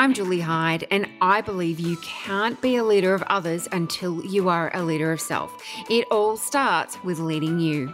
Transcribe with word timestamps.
I'm 0.00 0.14
Julie 0.14 0.40
Hyde, 0.40 0.86
and 0.90 1.06
I 1.20 1.42
believe 1.42 1.78
you 1.78 1.98
can't 1.98 2.58
be 2.62 2.76
a 2.76 2.84
leader 2.84 3.12
of 3.12 3.22
others 3.24 3.68
until 3.70 4.24
you 4.24 4.48
are 4.48 4.74
a 4.74 4.82
leader 4.82 5.12
of 5.12 5.20
self. 5.20 5.52
It 5.90 6.06
all 6.10 6.38
starts 6.38 6.96
with 7.04 7.18
leading 7.18 7.58
you. 7.58 7.92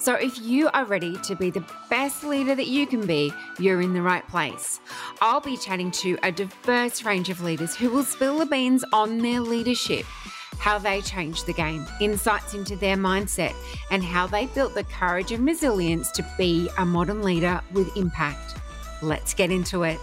So, 0.00 0.14
if 0.14 0.36
you 0.40 0.68
are 0.74 0.84
ready 0.84 1.16
to 1.18 1.36
be 1.36 1.50
the 1.50 1.64
best 1.88 2.24
leader 2.24 2.56
that 2.56 2.66
you 2.66 2.88
can 2.88 3.06
be, 3.06 3.32
you're 3.60 3.80
in 3.82 3.94
the 3.94 4.02
right 4.02 4.26
place. 4.26 4.80
I'll 5.20 5.40
be 5.40 5.56
chatting 5.56 5.92
to 5.92 6.18
a 6.24 6.32
diverse 6.32 7.04
range 7.04 7.30
of 7.30 7.40
leaders 7.40 7.76
who 7.76 7.88
will 7.88 8.02
spill 8.02 8.40
the 8.40 8.46
beans 8.46 8.84
on 8.92 9.18
their 9.18 9.40
leadership, 9.40 10.06
how 10.58 10.78
they 10.78 11.02
changed 11.02 11.46
the 11.46 11.52
game, 11.52 11.86
insights 12.00 12.54
into 12.54 12.74
their 12.74 12.96
mindset, 12.96 13.54
and 13.92 14.02
how 14.02 14.26
they 14.26 14.46
built 14.46 14.74
the 14.74 14.82
courage 14.82 15.30
and 15.30 15.46
resilience 15.46 16.10
to 16.10 16.26
be 16.36 16.68
a 16.78 16.84
modern 16.84 17.22
leader 17.22 17.60
with 17.70 17.96
impact. 17.96 18.56
Let's 19.02 19.34
get 19.34 19.52
into 19.52 19.84
it. 19.84 20.00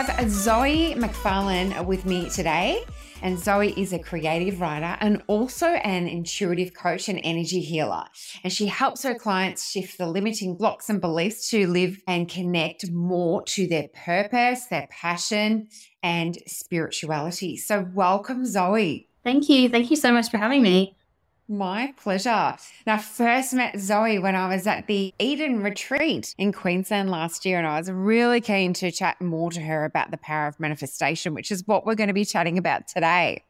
Have 0.00 0.30
Zoe 0.30 0.94
Macfarlane 0.94 1.84
with 1.84 2.06
me 2.06 2.30
today. 2.30 2.84
And 3.20 3.38
Zoe 3.38 3.78
is 3.78 3.92
a 3.92 3.98
creative 3.98 4.58
writer 4.58 4.96
and 5.00 5.22
also 5.26 5.66
an 5.66 6.08
intuitive 6.08 6.72
coach 6.72 7.10
and 7.10 7.20
energy 7.22 7.60
healer. 7.60 8.04
And 8.42 8.50
she 8.50 8.66
helps 8.66 9.02
her 9.02 9.14
clients 9.14 9.70
shift 9.70 9.98
the 9.98 10.06
limiting 10.06 10.56
blocks 10.56 10.88
and 10.88 11.02
beliefs 11.02 11.50
to 11.50 11.66
live 11.66 12.00
and 12.06 12.30
connect 12.30 12.90
more 12.90 13.42
to 13.42 13.66
their 13.66 13.88
purpose, 13.88 14.64
their 14.70 14.88
passion, 14.90 15.68
and 16.02 16.38
spirituality. 16.46 17.58
So, 17.58 17.86
welcome, 17.92 18.46
Zoe. 18.46 19.06
Thank 19.22 19.50
you. 19.50 19.68
Thank 19.68 19.90
you 19.90 19.96
so 19.96 20.12
much 20.12 20.30
for 20.30 20.38
having 20.38 20.62
me. 20.62 20.96
My 21.50 21.92
pleasure. 22.00 22.56
Now, 22.86 22.98
first 22.98 23.52
met 23.54 23.76
Zoe 23.80 24.20
when 24.20 24.36
I 24.36 24.54
was 24.54 24.68
at 24.68 24.86
the 24.86 25.12
Eden 25.18 25.64
Retreat 25.64 26.32
in 26.38 26.52
Queensland 26.52 27.10
last 27.10 27.44
year, 27.44 27.58
and 27.58 27.66
I 27.66 27.76
was 27.76 27.90
really 27.90 28.40
keen 28.40 28.72
to 28.74 28.92
chat 28.92 29.20
more 29.20 29.50
to 29.50 29.60
her 29.60 29.84
about 29.84 30.12
the 30.12 30.16
power 30.16 30.46
of 30.46 30.60
manifestation, 30.60 31.34
which 31.34 31.50
is 31.50 31.66
what 31.66 31.84
we're 31.84 31.96
going 31.96 32.06
to 32.06 32.14
be 32.14 32.24
chatting 32.24 32.56
about 32.56 32.86
today. 32.86 33.42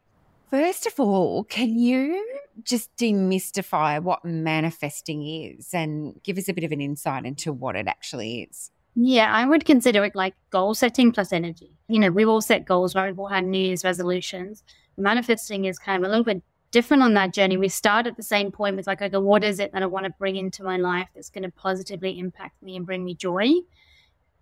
First 0.49 0.87
of 0.87 0.99
all, 0.99 1.45
can 1.45 1.79
you 1.79 2.27
just 2.63 2.89
demystify 2.97 4.03
what 4.03 4.25
manifesting 4.25 5.27
is 5.27 5.75
and 5.75 6.19
give 6.25 6.39
us 6.39 6.49
a 6.49 6.55
bit 6.55 6.65
of 6.65 6.73
an 6.73 6.81
insight 6.81 7.27
into 7.27 7.53
what 7.53 7.77
it 7.77 7.87
actually 7.87 8.49
is? 8.51 8.71
Yeah, 8.95 9.31
I 9.31 9.45
would 9.45 9.67
consider 9.67 10.05
it 10.05 10.17
like 10.17 10.35
goal 10.49 10.73
setting 10.73 11.13
plus 11.13 11.35
energy. 11.35 11.77
You 11.87 11.99
know, 11.99 12.11
we've 12.11 12.29
all 12.29 12.41
set 12.41 12.65
goals, 12.65 12.95
right? 12.95 13.11
We've 13.11 13.19
all 13.19 13.29
had 13.29 13.45
New 13.45 13.59
Year's 13.59 13.85
resolutions. 13.85 14.65
Manifesting 14.97 15.67
is 15.67 15.79
kind 15.79 16.03
of 16.03 16.09
a 16.09 16.11
little 16.11 16.25
bit 16.25 16.43
different 16.71 17.03
on 17.03 17.15
that 17.15 17.33
journey. 17.33 17.57
We 17.57 17.69
start 17.69 18.07
at 18.07 18.17
the 18.17 18.23
same 18.23 18.53
point 18.53 18.77
with 18.77 18.87
like, 18.87 19.03
okay, 19.03 19.17
what 19.17 19.45
is 19.45 19.59
it 19.59 19.73
that 19.73 19.83
I 19.83 19.87
want 19.87 20.07
to 20.07 20.13
bring 20.19 20.37
into 20.37 20.63
my 20.63 20.77
life 20.77 21.09
that's 21.15 21.31
going 21.31 21.45
to 21.45 21.51
positively 21.51 22.19
impact 22.19 22.63
me 22.63 22.77
and 22.77 22.87
bring 22.87 23.05
me 23.05 23.15
joy? 23.15 23.51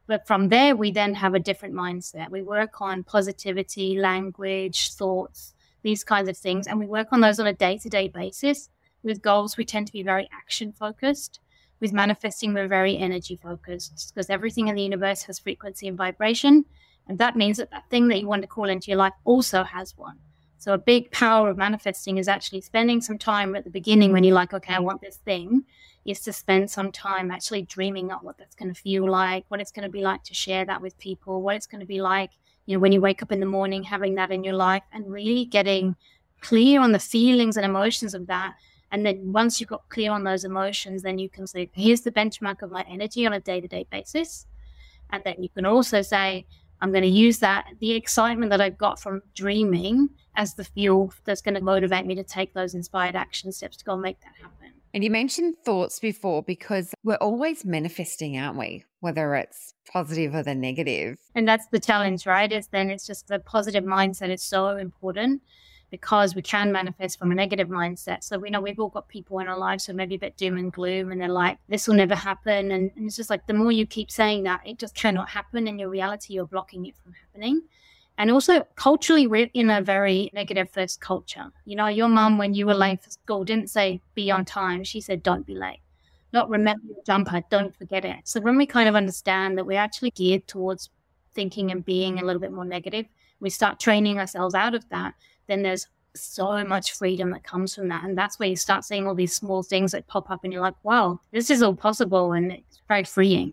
But 0.07 0.27
from 0.27 0.49
there, 0.49 0.75
we 0.75 0.91
then 0.91 1.15
have 1.15 1.35
a 1.35 1.39
different 1.39 1.75
mindset. 1.75 2.31
We 2.31 2.43
work 2.43 2.81
on 2.81 3.05
positivity, 3.05 3.99
language, 3.99 4.93
thoughts, 4.93 5.55
these 5.83 6.03
kinds 6.03 6.29
of 6.29 6.37
things. 6.37 6.67
And 6.67 6.79
we 6.79 6.87
work 6.87 7.09
on 7.13 7.21
those 7.21 7.39
on 7.39 7.47
a 7.47 7.53
day 7.53 7.79
to 7.79 7.89
day 7.89 8.09
basis. 8.09 8.71
With 9.03 9.23
goals, 9.23 9.57
we 9.57 9.65
tend 9.65 9.87
to 9.87 9.93
be 9.93 10.03
very 10.03 10.29
action 10.33 10.73
focused. 10.73 11.41
With 11.81 11.93
manifesting, 11.93 12.55
we're 12.55 12.69
very 12.69 12.97
energy 12.97 13.37
focused 13.37 14.13
because 14.13 14.31
everything 14.31 14.69
in 14.69 14.75
the 14.75 14.83
universe 14.83 15.23
has 15.25 15.39
frequency 15.39 15.87
and 15.87 15.97
vibration. 15.97 16.65
And 17.07 17.19
that 17.19 17.37
means 17.37 17.59
that 17.59 17.71
that 17.71 17.89
thing 17.89 18.09
that 18.09 18.21
you 18.21 18.27
want 18.27 18.43
to 18.43 18.49
call 18.49 18.69
into 18.69 18.91
your 18.91 18.99
life 18.99 19.13
also 19.25 19.63
has 19.63 19.97
one. 19.97 20.19
So 20.59 20.75
a 20.75 20.79
big 20.79 21.11
power 21.13 21.49
of 21.49 21.57
manifesting 21.57 22.19
is 22.19 22.27
actually 22.27 22.63
spending 22.63 23.01
some 23.01 23.17
time 23.17 23.55
at 23.55 23.63
the 23.63 23.71
beginning 23.71 24.13
when 24.13 24.25
you're 24.25 24.35
like, 24.35 24.53
okay, 24.53 24.75
I 24.75 24.81
want 24.81 25.01
this 25.01 25.17
thing, 25.17 25.65
is 26.05 26.19
to 26.21 26.33
spend 26.33 26.69
some 26.69 26.91
time 26.91 27.31
actually 27.31 27.63
dreaming 27.63 28.11
up 28.11 28.25
what 28.25 28.39
that's 28.39 28.57
going 28.57 28.75
to 28.75 28.81
feel 28.81 29.09
like, 29.09 29.45
what 29.49 29.61
it's 29.61 29.71
going 29.71 29.85
to 29.85 29.89
be 29.89 30.03
like 30.03 30.25
to 30.25 30.35
share 30.35 30.65
that 30.65 30.83
with 30.83 30.99
people, 30.99 31.43
what 31.43 31.55
it's 31.55 31.69
going 31.69 31.81
to 31.81 31.87
be 31.87 32.03
like, 32.03 32.31
you 32.67 32.77
know, 32.77 32.81
when 32.81 32.91
you 32.91 33.01
wake 33.01 33.23
up 33.23 33.31
in 33.31 33.39
the 33.39 33.47
morning, 33.47 33.85
having 33.85 34.17
that 34.17 34.33
in 34.33 34.43
your 34.43 34.55
life 34.55 34.83
and 34.93 35.11
really 35.11 35.45
getting 35.45 35.95
clear 36.41 36.81
on 36.81 36.93
the 36.93 36.99
feelings 36.99 37.57
and 37.57 37.65
emotions 37.65 38.13
of 38.13 38.27
that. 38.27 38.55
And 38.91 39.07
then 39.07 39.33
once 39.33 39.61
you've 39.61 39.69
got 39.69 39.89
clear 39.91 40.11
on 40.11 40.25
those 40.25 40.45
emotions, 40.45 41.03
then 41.03 41.19
you 41.19 41.29
can 41.29 41.47
say, 41.47 41.71
here's 41.73 42.01
the 42.01 42.11
benchmark 42.11 42.63
of 42.63 42.71
my 42.71 42.85
energy 42.89 43.27
on 43.27 43.33
a 43.33 43.41
day 43.41 43.61
to 43.61 43.69
day 43.69 43.87
basis. 43.91 44.47
And 45.11 45.23
then 45.25 45.43
you 45.43 45.49
can 45.51 45.65
also 45.65 46.03
say, 46.03 46.47
I'm 46.81 46.93
going 46.93 47.03
to 47.03 47.09
use 47.09 47.39
that, 47.41 47.67
the 47.81 47.93
excitement 47.93 48.51
that 48.51 48.61
I've 48.61 48.79
got 48.79 49.01
from 49.01 49.23
dreaming 49.35 50.09
as 50.37 50.55
the 50.55 50.65
fuel 50.65 51.13
that's 51.25 51.43
going 51.43 51.55
to 51.55 51.61
motivate 51.61 52.07
me 52.07 52.15
to 52.15 52.23
take 52.23 52.55
those 52.55 52.75
inspired 52.75 53.17
action 53.17 53.51
steps 53.53 53.77
to 53.79 53.85
go 53.85 53.95
and 53.95 54.03
make 54.03 54.21
that 54.21 54.35
happen. 54.41 54.73
And 54.95 55.05
you 55.05 55.11
mentioned 55.11 55.57
thoughts 55.65 55.99
before 55.99 56.43
because 56.43 56.95
we're 57.05 57.17
always 57.17 57.65
manifesting, 57.65 58.39
aren't 58.39 58.59
we? 58.59 58.85
Whether 59.01 59.35
it's 59.35 59.75
positive 59.93 60.35
or 60.35 60.43
the 60.43 60.55
negative. 60.55 61.19
And 61.35 61.47
that's 61.47 61.67
the 61.67 61.81
challenge, 61.81 62.27
right? 62.27 62.51
Is 62.51 62.69
then 62.69 62.91
it's 62.91 63.07
just 63.07 63.29
the 63.29 63.39
positive 63.39 63.85
mindset 63.85 64.31
is 64.31 64.43
so 64.43 64.77
important 64.77 65.43
because 65.91 66.35
we 66.35 66.43
can 66.43 66.71
manifest 66.71 67.19
from 67.19 67.33
a 67.33 67.35
negative 67.35 67.69
mindset. 67.69 68.23
So 68.23 68.39
we 68.39 68.51
know 68.51 68.61
we've 68.61 68.79
all 68.79 68.89
got 68.89 69.09
people 69.09 69.39
in 69.39 69.49
our 69.49 69.59
lives 69.59 69.87
who 69.87 69.93
are 69.93 69.97
maybe 69.97 70.17
a 70.17 70.19
bit 70.19 70.37
doom 70.37 70.59
and 70.59 70.73
gloom 70.73 71.13
and 71.13 71.21
they're 71.21 71.29
like, 71.29 71.59
this 71.69 71.89
will 71.89 71.95
never 71.95 72.15
happen. 72.15 72.73
And, 72.73 72.91
and 72.97 73.07
it's 73.07 73.17
just 73.17 73.31
like 73.31 73.47
the 73.47 73.55
more 73.55 73.73
you 73.73 73.87
keep 73.87 74.11
saying 74.11 74.43
that, 74.45 74.61
it 74.67 74.79
just 74.79 74.95
cannot 74.95 75.29
happen. 75.31 75.67
In 75.67 75.79
your 75.79 75.89
reality, 75.89 76.35
you're 76.35 76.47
blocking 76.47 76.87
it 76.87 76.95
from 77.03 77.13
happening. 77.13 77.63
And 78.19 78.31
also 78.31 78.67
culturally, 78.75 79.27
we're 79.27 79.49
in 79.55 79.71
a 79.71 79.81
very 79.81 80.31
negative 80.35 80.69
first 80.71 81.01
culture. 81.01 81.47
You 81.65 81.77
know, 81.77 81.87
your 81.87 82.09
mum, 82.09 82.37
when 82.37 82.53
you 82.53 82.67
were 82.67 82.75
late 82.75 83.03
for 83.03 83.11
school, 83.11 83.45
didn't 83.45 83.71
say 83.71 84.01
be 84.15 84.31
on 84.31 84.45
time. 84.45 84.85
She 84.85 85.01
said, 85.01 85.23
don't 85.23 85.47
be 85.47 85.55
late. 85.55 85.81
Not 86.33 86.51
remember 86.51 86.83
your 86.87 87.03
jumper, 87.07 87.43
don't 87.49 87.75
forget 87.75 88.05
it. 88.05 88.17
So 88.25 88.41
when 88.41 88.59
we 88.59 88.67
kind 88.67 88.89
of 88.89 88.95
understand 88.95 89.57
that 89.57 89.65
we're 89.65 89.79
actually 89.79 90.11
geared 90.11 90.47
towards 90.47 90.91
thinking 91.33 91.71
and 91.71 91.85
being 91.85 92.19
a 92.19 92.25
little 92.25 92.41
bit 92.41 92.53
more 92.53 92.67
negative, 92.67 93.07
we 93.41 93.49
start 93.49 93.81
training 93.81 94.19
ourselves 94.19 94.55
out 94.55 94.75
of 94.75 94.87
that 94.91 95.15
then 95.49 95.63
there's 95.63 95.89
so 96.15 96.65
much 96.65 96.93
freedom 96.93 97.31
that 97.31 97.45
comes 97.45 97.75
from 97.75 97.89
that. 97.89 98.05
And 98.05 98.17
that's 98.17 98.39
where 98.39 98.49
you 98.49 98.57
start 98.57 98.85
seeing 98.85 99.07
all 99.07 99.15
these 99.15 99.35
small 99.35 99.63
things 99.63 99.93
that 99.93 100.07
pop 100.07 100.31
up 100.31 100.45
and 100.45 100.53
you're 100.53 100.63
like, 100.63 100.83
wow, 100.83 101.21
this 101.33 101.51
is 101.51 101.63
all 101.63 101.75
possible. 101.75 102.33
And 102.33 102.53
it's 102.53 102.81
very 102.89 103.05
freeing. 103.05 103.53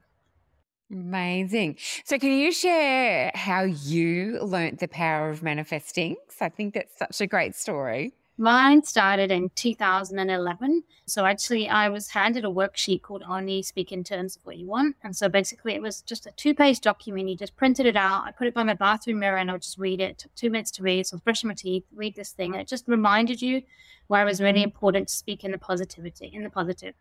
Amazing. 0.92 1.78
So, 2.04 2.20
can 2.20 2.32
you 2.32 2.52
share 2.52 3.32
how 3.34 3.64
you 3.64 4.40
learnt 4.42 4.80
the 4.80 4.88
power 4.88 5.30
of 5.30 5.42
manifesting? 5.42 6.16
So, 6.30 6.46
I 6.46 6.50
think 6.50 6.76
that's 6.76 6.98
such 6.98 7.22
a 7.22 7.28
great 7.28 7.56
story. 7.56 8.14
Mine 8.38 8.84
started 8.84 9.32
in 9.32 9.50
2011. 9.56 10.84
So 11.06 11.26
actually, 11.26 11.70
I 11.70 11.88
was 11.88 12.10
handed 12.10 12.44
a 12.44 12.50
worksheet 12.50 13.02
called 13.02 13.24
Only 13.26 13.62
Speak 13.62 13.94
in 13.94 14.04
Terms 14.04 14.36
of 14.36 14.46
What 14.46 14.58
You 14.58 14.68
Want. 14.68 14.98
And 15.04 15.16
so 15.16 15.30
basically, 15.30 15.74
it 15.74 15.82
was 15.82 16.02
just 16.02 16.26
a 16.26 16.32
two 16.32 16.54
page 16.54 16.82
document. 16.82 17.30
You 17.30 17.38
just 17.38 17.56
printed 17.56 17.86
it 17.86 17.96
out. 17.96 18.26
I 18.26 18.32
put 18.32 18.48
it 18.48 18.54
by 18.54 18.64
my 18.64 18.74
bathroom 18.74 19.20
mirror 19.20 19.38
and 19.38 19.50
I 19.50 19.54
would 19.54 19.62
just 19.62 19.78
read 19.78 20.02
it. 20.02 20.12
it 20.12 20.18
took 20.18 20.36
two 20.36 20.50
minutes 20.50 20.72
to 20.72 20.84
read. 20.84 21.08
So 21.08 21.14
I 21.14 21.16
was 21.16 21.22
brushing 21.22 21.48
my 21.48 21.54
teeth, 21.54 21.86
read 21.94 22.16
this 22.16 22.32
thing. 22.32 22.52
And 22.52 22.62
it 22.62 22.68
just 22.68 22.90
reminded 22.90 23.42
you 23.42 23.62
why 24.08 24.22
it 24.22 24.26
was 24.26 24.42
really 24.42 24.60
mm-hmm. 24.60 24.64
important 24.66 25.08
to 25.08 25.16
speak 25.16 25.46
in 25.46 25.52
the 25.52 25.58
positivity, 25.58 26.30
in 26.34 26.44
the 26.44 26.50
positive. 26.50 26.94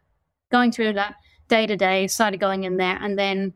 Going 0.53 0.71
through 0.71 0.93
that 0.93 1.17
day 1.49 1.67
to 1.67 1.77
day, 1.77 2.07
started 2.07 2.39
going 2.39 2.63
in 2.63 2.77
there. 2.77 2.99
And 3.01 3.19
then 3.19 3.55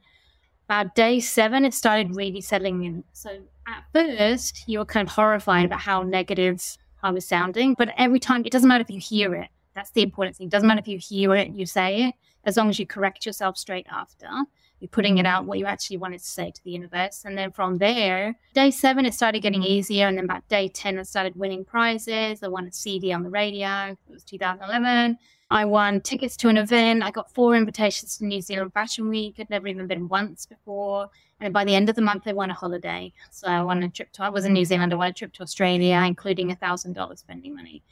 about 0.69 0.97
day 0.97 1.21
seven, 1.21 1.65
it 1.65 1.75
started 1.75 2.17
really 2.17 2.41
settling 2.41 2.83
in. 2.83 3.05
So 3.13 3.31
at 3.69 3.85
first, 3.95 4.65
you 4.67 4.81
were 4.81 4.85
kind 4.85 5.07
of 5.07 5.15
horrified 5.15 5.67
about 5.67 5.81
how 5.81 6.03
negative 6.03 6.77
Um, 7.03 7.11
I 7.11 7.13
was 7.13 7.27
sounding. 7.27 7.75
But 7.75 7.91
every 7.97 8.21
time, 8.21 8.45
it 8.45 8.53
doesn't 8.53 8.69
matter 8.69 8.83
if 8.83 8.91
you 8.91 9.01
hear 9.01 9.35
it. 9.35 9.49
That's 9.75 9.91
the 9.91 10.03
important 10.03 10.37
thing. 10.37 10.49
It 10.49 10.51
doesn't 10.51 10.67
matter 10.67 10.81
if 10.81 10.89
you 10.89 10.99
hear 10.99 11.35
it, 11.35 11.51
you 11.51 11.65
say 11.67 12.09
it, 12.09 12.15
as 12.45 12.57
long 12.57 12.69
as 12.69 12.79
you 12.79 12.87
correct 12.87 13.25
yourself 13.25 13.57
straight 13.57 13.87
after. 13.91 14.27
You're 14.81 14.89
putting 14.89 15.19
it 15.19 15.27
out 15.27 15.45
what 15.45 15.59
you 15.59 15.67
actually 15.67 15.97
wanted 15.97 16.19
to 16.19 16.27
say 16.27 16.51
to 16.51 16.65
the 16.65 16.71
universe. 16.71 17.25
And 17.25 17.37
then 17.37 17.51
from 17.53 17.79
there, 17.79 18.37
day 18.55 18.71
seven, 18.71 19.07
it 19.07 19.15
started 19.15 19.41
getting 19.41 19.63
easier. 19.63 20.07
And 20.07 20.17
then 20.17 20.25
about 20.25 20.49
day 20.49 20.69
10, 20.69 20.99
I 20.99 21.03
started 21.03 21.37
winning 21.37 21.65
prizes. 21.65 22.43
I 22.43 22.49
won 22.49 22.67
a 22.67 22.73
CD 22.73 23.13
on 23.13 23.23
the 23.23 23.31
radio. 23.31 23.97
It 24.09 24.13
was 24.13 24.25
2011. 24.25 25.19
I 25.51 25.65
won 25.65 26.03
tickets 26.03 26.37
to 26.39 26.49
an 26.49 26.59
event. 26.59 27.03
I 27.03 27.11
got 27.11 27.33
four 27.33 27.57
invitations 27.57 28.19
to 28.19 28.27
New 28.27 28.41
Zealand 28.43 28.75
Fashion 28.75 29.09
Week. 29.09 29.37
I'd 29.39 29.49
never 29.49 29.67
even 29.69 29.87
been 29.87 30.09
once 30.09 30.45
before. 30.45 31.09
And 31.41 31.55
by 31.55 31.65
the 31.65 31.75
end 31.75 31.89
of 31.89 31.97
the 31.97 32.03
month, 32.03 32.25
I 32.27 32.33
won 32.33 32.51
a 32.51 32.55
holiday. 32.55 33.13
So 33.31 33.47
I 33.47 33.63
won 33.63 33.83
a 33.83 33.89
trip 33.89 34.13
to, 34.13 34.25
I 34.25 34.29
was 34.29 34.45
in 34.45 34.53
New 34.53 34.65
Zealand, 34.65 34.93
I 34.93 34.97
won 34.97 35.11
a 35.11 35.13
trip 35.13 35.33
to 35.35 35.43
Australia, 35.43 36.03
including 36.07 36.51
a 36.51 36.57
$1,000 36.57 37.19
spending 37.19 37.55
money. 37.55 37.83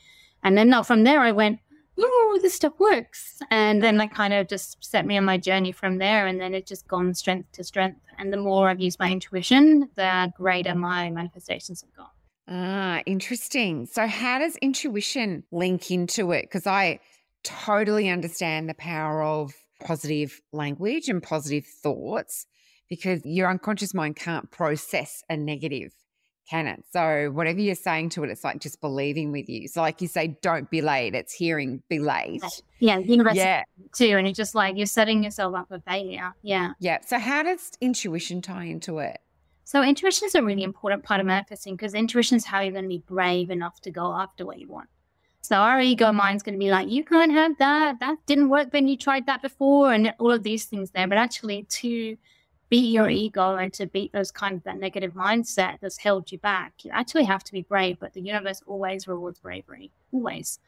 And 0.43 0.57
then 0.57 0.83
from 0.85 1.05
there, 1.05 1.21
I 1.21 1.33
went, 1.33 1.61
oh, 1.99 2.39
this 2.43 2.55
stuff 2.55 2.79
works. 2.79 3.41
And 3.51 3.83
then 3.83 3.97
that 3.97 4.13
kind 4.13 4.35
of 4.35 4.49
just 4.49 4.85
set 4.85 5.07
me 5.07 5.17
on 5.17 5.25
my 5.25 5.39
journey 5.39 5.73
from 5.73 5.97
there. 5.97 6.27
And 6.27 6.39
then 6.39 6.53
it's 6.53 6.69
just 6.69 6.87
gone 6.87 7.15
strength 7.15 7.53
to 7.53 7.65
strength. 7.65 8.01
And 8.19 8.33
the 8.33 8.37
more 8.37 8.69
I've 8.69 8.81
used 8.81 8.99
my 8.99 9.11
intuition, 9.11 9.89
the 9.95 10.31
greater 10.37 10.75
my 10.75 11.11
manifestations 11.11 11.81
have 11.81 11.95
gone. 11.95 12.11
Ah, 12.49 13.03
interesting. 13.07 13.87
So, 13.87 14.07
how 14.07 14.39
does 14.39 14.57
intuition 14.57 15.43
link 15.51 15.91
into 15.91 16.31
it? 16.31 16.43
Because 16.43 16.67
I 16.67 17.01
totally 17.47 18.09
understand 18.09 18.69
the 18.69 18.75
power 18.75 19.23
of 19.23 19.55
positive 19.81 20.41
language 20.53 21.09
and 21.09 21.23
positive 21.23 21.65
thoughts 21.67 22.47
because 22.89 23.21
your 23.25 23.49
unconscious 23.49 23.95
mind 23.95 24.17
can't 24.17 24.51
process 24.51 25.23
a 25.29 25.37
negative 25.37 25.93
can 26.49 26.69
it? 26.69 26.85
So 26.93 27.31
whatever 27.33 27.61
you're 27.61 27.75
saying 27.75 28.11
to 28.11 28.25
it, 28.25 28.31
it's 28.31 28.45
like 28.45 28.61
just 28.61 28.81
believing 28.81 29.33
with 29.33 29.49
you. 29.49 29.67
So 29.69 29.81
like 29.81 30.01
you 30.01 30.09
say, 30.09 30.39
don't 30.43 30.71
be 30.71 30.81
late. 30.81 31.15
It's 31.15 31.33
hearing 31.33 31.83
be 31.89 31.99
late. 31.99 32.43
Yeah, 32.79 32.99
university 32.99 33.41
yeah. 33.41 33.65
too. 33.95 34.17
And 34.17 34.29
it's 34.29 34.37
just 34.37 34.55
like 34.55 34.77
you're 34.77 34.87
setting 34.87 35.25
yourself 35.25 35.55
up 35.55 35.69
for 35.69 35.81
failure. 35.81 36.33
Yeah. 36.43 36.73
Yeah. 36.79 36.99
So 37.05 37.19
how 37.19 37.43
does 37.43 37.73
intuition 37.81 38.43
tie 38.43 38.65
into 38.65 38.99
it? 38.99 39.19
So 39.65 39.83
intuition 39.83 40.27
is 40.27 40.37
a 40.37 40.43
really 40.43 40.63
important 40.63 41.03
part 41.03 41.21
of 41.21 41.27
manifesting 41.27 41.75
because 41.75 41.95
intuition 41.95 42.37
is 42.37 42.45
how 42.45 42.61
you're 42.61 42.73
going 42.73 42.85
to 42.85 42.89
be 42.89 43.03
brave 43.05 43.51
enough 43.51 43.81
to 43.81 43.91
go 43.91 44.13
after 44.13 44.47
what 44.47 44.61
you 44.61 44.69
want. 44.69 44.89
So 45.47 45.55
our 45.55 45.81
ego 45.81 46.11
mind's 46.11 46.43
going 46.43 46.55
to 46.55 46.59
be 46.59 46.73
like, 46.73 46.91
you 46.91 47.05
can't 47.05 47.31
have 47.31 47.57
that. 47.59 48.01
That 48.01 48.17
didn't 48.27 48.49
work 48.49 48.73
when 48.73 48.89
you 48.89 48.97
tried 48.97 49.27
that 49.27 49.43
before, 49.43 49.93
and 49.93 50.13
all 50.19 50.33
of 50.33 50.43
these 50.43 50.65
things 50.65 50.91
there. 50.91 51.07
But 51.07 51.19
actually, 51.19 51.63
to 51.63 52.17
beat 52.69 52.93
your 52.93 53.09
ego 53.09 53.55
and 53.55 53.73
to 53.75 53.87
beat 53.87 54.13
those 54.13 54.33
kind 54.33 54.57
of 54.57 54.65
that 54.65 54.81
negative 54.81 55.13
mindset 55.13 55.79
that's 55.81 55.99
held 55.99 56.33
you 56.33 56.39
back, 56.39 56.73
you 56.83 56.91
actually 56.93 57.23
have 57.23 57.45
to 57.45 57.53
be 57.53 57.63
brave. 57.63 57.97
But 58.01 58.13
the 58.13 58.23
universe 58.23 58.61
always 58.67 59.07
rewards 59.07 59.39
bravery, 59.39 59.93
always. 60.11 60.59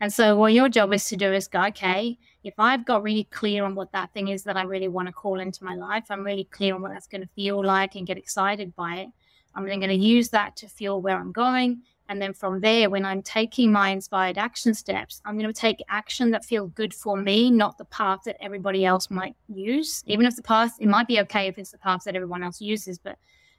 And 0.00 0.12
so, 0.12 0.34
what 0.34 0.52
your 0.52 0.68
job 0.68 0.92
is 0.92 1.08
to 1.10 1.16
do 1.16 1.32
is 1.32 1.46
go, 1.46 1.62
okay, 1.66 2.18
if 2.42 2.54
I've 2.58 2.84
got 2.84 3.04
really 3.04 3.28
clear 3.30 3.64
on 3.64 3.76
what 3.76 3.92
that 3.92 4.12
thing 4.14 4.26
is 4.26 4.42
that 4.42 4.56
I 4.56 4.64
really 4.64 4.88
want 4.88 5.06
to 5.06 5.12
call 5.12 5.38
into 5.38 5.62
my 5.62 5.76
life, 5.76 6.06
I'm 6.10 6.24
really 6.24 6.48
clear 6.50 6.74
on 6.74 6.82
what 6.82 6.90
that's 6.90 7.06
going 7.06 7.20
to 7.22 7.30
feel 7.36 7.64
like 7.64 7.94
and 7.94 8.04
get 8.04 8.18
excited 8.18 8.74
by 8.74 8.96
it. 8.96 9.08
I'm 9.54 9.64
then 9.64 9.78
going 9.78 9.96
to 9.96 10.04
use 10.04 10.30
that 10.30 10.56
to 10.56 10.68
feel 10.68 11.00
where 11.00 11.16
I'm 11.16 11.30
going. 11.30 11.82
And 12.08 12.20
then 12.20 12.34
from 12.34 12.60
there, 12.60 12.90
when 12.90 13.04
I'm 13.04 13.22
taking 13.22 13.72
my 13.72 13.88
inspired 13.88 14.36
action 14.36 14.74
steps, 14.74 15.22
I'm 15.24 15.38
going 15.38 15.52
to 15.52 15.58
take 15.58 15.82
action 15.88 16.30
that 16.32 16.44
feel 16.44 16.66
good 16.66 16.92
for 16.92 17.16
me, 17.16 17.50
not 17.50 17.78
the 17.78 17.86
path 17.86 18.20
that 18.26 18.36
everybody 18.40 18.84
else 18.84 19.10
might 19.10 19.34
use. 19.48 20.02
Even 20.06 20.26
if 20.26 20.36
the 20.36 20.42
path, 20.42 20.74
it 20.80 20.88
might 20.88 21.08
be 21.08 21.20
okay 21.20 21.46
if 21.46 21.58
it's 21.58 21.70
the 21.70 21.78
path 21.78 22.02
that 22.04 22.14
everyone 22.14 22.42
else 22.42 22.60
uses, 22.60 22.98
but 22.98 23.16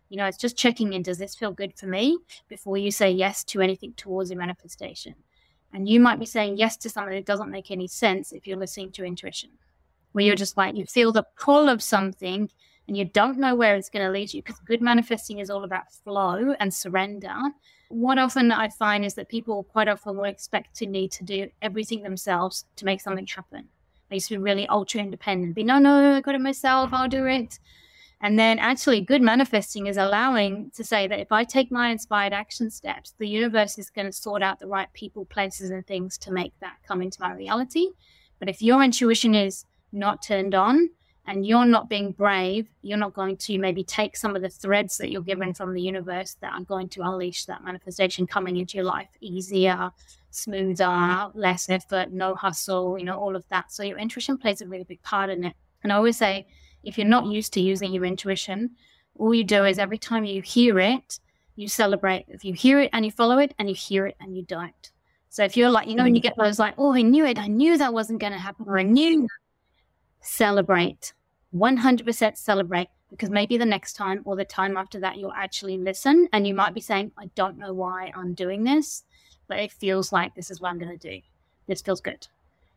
you 0.10 0.18
know, 0.18 0.26
it's 0.26 0.38
just 0.38 0.56
checking 0.56 0.94
in. 0.94 1.02
Does 1.02 1.18
this 1.18 1.36
feel 1.36 1.52
good 1.52 1.78
for 1.78 1.88
me 1.88 2.18
before 2.48 2.78
you 2.78 2.92
say 2.92 3.10
yes 3.10 3.44
to 3.46 3.62
anything 3.62 3.94
towards 3.94 4.30
a 4.30 4.36
manifestation? 4.36 5.16
And 5.74 5.90
you 5.90 6.00
might 6.00 6.20
be 6.20 6.26
saying 6.26 6.58
yes 6.58 6.78
to 6.78 6.90
something 6.90 7.16
that 7.16 7.26
doesn't 7.26 7.50
make 7.50 7.72
any 7.72 7.88
sense 7.88 8.32
if 8.32 8.46
you're 8.46 8.58
listening 8.58 8.92
to 8.94 9.04
intuition, 9.04 9.50
where 10.12 10.24
you're 10.24 10.36
just 10.36 10.56
like, 10.56 10.76
you 10.76 10.86
feel 10.86 11.12
the 11.12 11.26
pull 11.40 11.68
of 11.68 11.82
something 11.82 12.50
and 12.88 12.96
you 12.96 13.06
don't 13.06 13.40
know 13.40 13.56
where 13.56 13.76
it's 13.76 13.90
going 13.90 14.06
to 14.06 14.12
lead 14.12 14.34
you 14.34 14.44
because 14.44 14.60
good 14.60 14.82
manifesting 14.82 15.40
is 15.40 15.50
all 15.50 15.64
about 15.64 15.92
flow 15.92 16.54
and 16.60 16.72
surrender 16.72 17.34
what 17.90 18.18
often 18.18 18.52
I 18.52 18.70
find 18.70 19.06
is 19.06 19.14
that 19.16 19.30
people 19.30 19.64
quite 19.64 19.88
often 19.88 20.18
will 20.18 20.26
expect 20.26 20.76
to 20.78 20.86
need 20.86 21.12
to 21.14 21.24
do 21.24 21.50
everything 21.62 22.04
themselves 22.04 22.66
to 22.78 22.86
make 22.86 23.02
something 23.02 23.28
happen. 23.28 23.68
They 24.10 24.18
used 24.18 24.28
to 24.30 24.36
be 24.36 24.44
really 24.44 24.68
ultra 24.68 25.02
independent, 25.02 25.56
be 25.56 25.64
no, 25.64 25.80
no, 25.80 26.16
I 26.16 26.22
got 26.22 26.36
it 26.36 26.42
myself, 26.42 26.92
I'll 26.94 27.08
do 27.10 27.26
it. 27.26 27.60
And 28.22 28.40
then 28.40 28.60
actually, 28.60 29.02
good 29.02 29.22
manifesting 29.22 29.88
is 29.88 29.98
allowing 29.98 30.72
to 30.76 30.84
say 30.84 31.08
that 31.08 31.20
if 31.20 31.32
I 31.32 31.44
take 31.44 31.72
my 31.72 31.90
inspired 31.90 32.34
action 32.34 32.70
steps, 32.72 33.14
the 33.18 33.28
universe 33.28 33.78
is 33.78 33.90
going 33.90 34.06
to 34.06 34.12
sort 34.12 34.42
out 34.42 34.60
the 34.60 34.68
right 34.68 34.92
people, 34.94 35.26
places, 35.26 35.70
and 35.70 35.86
things 35.86 36.18
to 36.20 36.32
make 36.32 36.54
that 36.62 36.78
come 36.88 37.02
into 37.02 37.22
my 37.22 37.34
reality. 37.34 37.90
But 38.40 38.50
if 38.50 38.62
your 38.62 38.84
intuition 38.84 39.36
is 39.36 39.66
not 39.92 40.24
turned 40.24 40.56
on, 40.56 40.90
and 41.28 41.46
you're 41.46 41.66
not 41.66 41.90
being 41.90 42.12
brave, 42.12 42.68
you're 42.82 42.98
not 42.98 43.14
going 43.14 43.38
to 43.38 43.58
maybe 43.58 43.84
take 43.84 44.16
some 44.16 44.36
of 44.36 44.42
the 44.42 44.50
threads 44.50 44.98
that 44.98 45.12
you're 45.12 45.22
given 45.22 45.54
from 45.54 45.74
the 45.74 45.82
universe 45.82 46.36
that 46.42 46.54
are 46.54 46.64
going 46.64 46.90
to 46.90 47.02
unleash 47.02 47.46
that 47.46 47.64
manifestation 47.64 48.28
coming 48.28 48.58
into 48.58 48.78
your 48.78 48.86
life 48.86 49.10
easier, 49.22 49.92
smoother, 50.32 51.32
less 51.34 51.70
effort, 51.70 52.12
no 52.12 52.36
hustle, 52.36 52.98
you 52.98 53.06
know, 53.06 53.18
all 53.18 53.36
of 53.36 53.48
that. 53.50 53.72
So 53.72 53.84
your 53.84 53.98
intuition 53.98 54.38
plays 54.38 54.62
a 54.62 54.68
really 54.68 54.84
big 54.84 55.02
part 55.02 55.30
in 55.30 55.44
it. 55.46 55.56
And 55.84 55.92
I 55.92 55.96
always 55.96 56.18
say, 56.18 56.48
if 56.84 56.98
you're 56.98 57.08
not 57.08 57.26
used 57.26 57.54
to 57.54 57.62
using 57.62 57.92
your 57.92 58.06
intuition, 58.06 58.72
all 59.18 59.34
you 59.34 59.44
do 59.44 59.66
is 59.66 59.80
every 59.80 59.98
time 59.98 60.26
you 60.26 60.42
hear 60.42 60.80
it, 60.80 61.20
you 61.56 61.68
celebrate. 61.68 62.26
If 62.28 62.44
you 62.44 62.54
hear 62.54 62.80
it 62.82 62.90
and 62.94 63.06
you 63.06 63.12
follow 63.12 63.38
it, 63.40 63.54
and 63.58 63.70
you 63.70 63.76
hear 63.76 64.06
it 64.08 64.18
and 64.20 64.36
you 64.36 64.44
don't. 64.44 64.92
So 65.30 65.44
if 65.44 65.58
you're 65.58 65.70
like, 65.70 65.88
you 65.88 65.96
know, 65.96 66.04
when 66.04 66.16
you 66.16 66.22
get 66.22 66.36
those 66.38 66.60
like, 66.60 66.76
oh, 66.78 66.94
I 66.94 67.02
knew 67.02 67.26
it, 67.26 67.40
I 67.40 67.48
knew 67.48 67.78
that 67.78 67.94
wasn't 67.94 68.20
going 68.20 68.34
to 68.34 68.40
happen, 68.40 68.66
or 68.68 68.78
I 68.78 68.84
knew 68.84 69.28
celebrate 70.26 71.14
100% 71.56 72.38
celebrate 72.38 72.90
because 73.12 73.30
maybe 73.30 73.58
the 73.58 73.66
next 73.66 73.94
time 73.94 74.22
or 74.26 74.36
the 74.36 74.44
time 74.44 74.76
after 74.76 75.00
that 75.00 75.18
you'll 75.18 75.32
actually 75.32 75.78
listen 75.78 76.28
and 76.34 76.46
you 76.46 76.54
might 76.54 76.74
be 76.74 76.82
saying 76.82 77.12
i 77.18 77.28
don't 77.36 77.58
know 77.58 77.74
why 77.74 78.12
i'm 78.16 78.34
doing 78.34 78.64
this 78.64 79.04
but 79.48 79.60
it 79.60 79.72
feels 79.72 80.12
like 80.12 80.36
this 80.36 80.50
is 80.52 80.60
what 80.60 80.70
i'm 80.70 80.80
going 80.80 80.98
to 80.98 81.10
do. 81.10 81.22
This 81.68 81.82
feels 81.82 82.02
good. 82.02 82.28